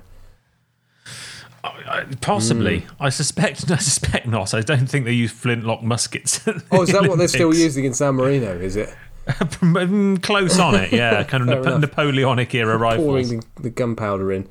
[1.64, 2.90] Uh, possibly, mm.
[3.00, 3.68] I suspect.
[3.70, 4.54] I suspect not.
[4.54, 6.46] I don't think they use flintlock muskets.
[6.70, 8.56] oh, is that what they're still using in San Marino?
[8.56, 8.94] Is it?
[10.22, 11.22] Close on it, yeah.
[11.28, 13.06] Kind of Nap- Napoleonic era rifles.
[13.06, 14.48] Pouring the, the gunpowder in.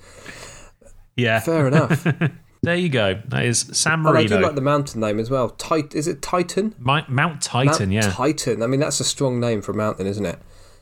[1.16, 1.40] Yeah.
[1.40, 2.06] Fair enough.
[2.62, 3.20] there you go.
[3.28, 4.20] That is San Marino.
[4.20, 5.50] And I do like the mountain name as well.
[5.50, 6.76] Tit- is it Titan?
[6.78, 8.12] My- Mount Titan, Mount yeah.
[8.12, 8.62] Titan.
[8.62, 10.40] I mean, that's a strong name for a mountain, isn't it?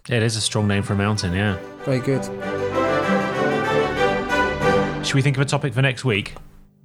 [0.09, 1.57] It is a strong name for a mountain, yeah.
[1.83, 2.23] Very good.
[5.05, 6.33] Should we think of a topic for next week?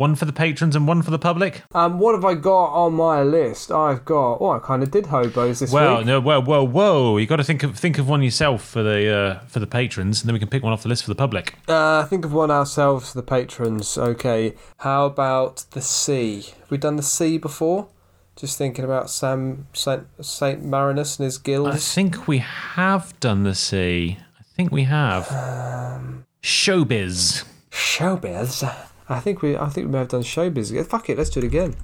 [0.00, 1.62] One for the patrons and one for the public.
[1.74, 3.70] Um, what have I got on my list?
[3.70, 4.38] I've got.
[4.40, 6.06] Oh, I kind of did hobos this well, week.
[6.06, 7.18] no, well, well, whoa!
[7.18, 10.22] You got to think of think of one yourself for the uh, for the patrons,
[10.22, 11.54] and then we can pick one off the list for the public.
[11.68, 13.98] Uh, think of one ourselves for the patrons.
[13.98, 14.54] Okay.
[14.78, 16.44] How about the sea?
[16.60, 17.88] Have we done the sea before?
[18.36, 21.68] Just thinking about Sam Saint, Saint Marinus and his guild.
[21.68, 24.16] I think we have done the sea.
[24.38, 25.30] I think we have.
[25.30, 27.44] Um, showbiz.
[27.70, 28.86] Showbiz.
[29.10, 30.84] I think we I think we may have done showbiz again.
[30.84, 31.74] Fuck it, let's do it again.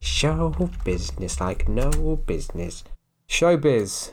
[0.00, 1.90] Show business like no
[2.26, 2.84] business.
[3.28, 4.12] Showbiz.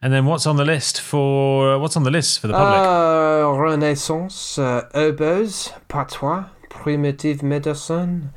[0.00, 2.86] And then what's on the list for what's on the list for the public?
[2.86, 8.30] Uh, Renaissance, uh, herbes, patois, primitive medicine.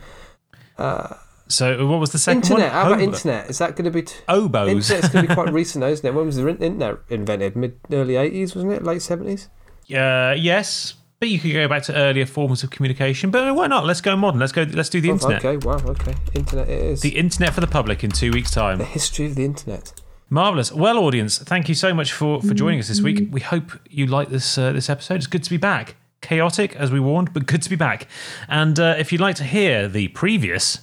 [0.77, 1.15] Uh,
[1.49, 2.71] so what was the second internet.
[2.73, 2.83] one?
[2.83, 3.49] How about internet?
[3.49, 4.89] Is that going to be t- oboes?
[4.89, 6.13] Internet's going to be quite recent, though, isn't it?
[6.13, 7.55] When was the internet invented?
[7.55, 8.83] Mid early eighties, wasn't it?
[8.83, 9.49] Late seventies.
[9.93, 13.31] Uh, yes, but you could go back to earlier forms of communication.
[13.31, 13.85] But why not?
[13.85, 14.39] Let's go modern.
[14.39, 14.63] Let's go.
[14.63, 15.43] Let's do the Oh, internet.
[15.45, 16.13] Okay, wow, okay.
[16.33, 17.01] Internet it is.
[17.01, 18.77] The internet for the public in two weeks' time.
[18.77, 19.93] The history of the internet.
[20.29, 20.71] Marvelous.
[20.73, 23.29] Well, audience, thank you so much for for joining us this week.
[23.31, 25.15] We hope you like this uh, this episode.
[25.15, 25.95] It's good to be back.
[26.21, 28.07] Chaotic as we warned, but good to be back.
[28.49, 30.79] And uh, if you'd like to hear the previous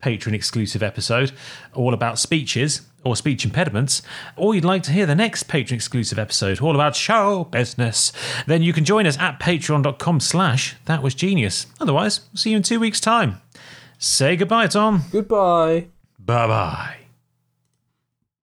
[0.00, 1.32] patron exclusive episode
[1.72, 4.02] all about speeches or speech impediments,
[4.36, 8.12] or you'd like to hear the next patron exclusive episode all about show business,
[8.46, 11.66] then you can join us at patreon.com slash that was genius.
[11.80, 13.40] Otherwise, we'll see you in two weeks' time.
[13.98, 15.04] Say goodbye, Tom.
[15.12, 15.86] Goodbye.
[16.18, 17.03] Bye bye.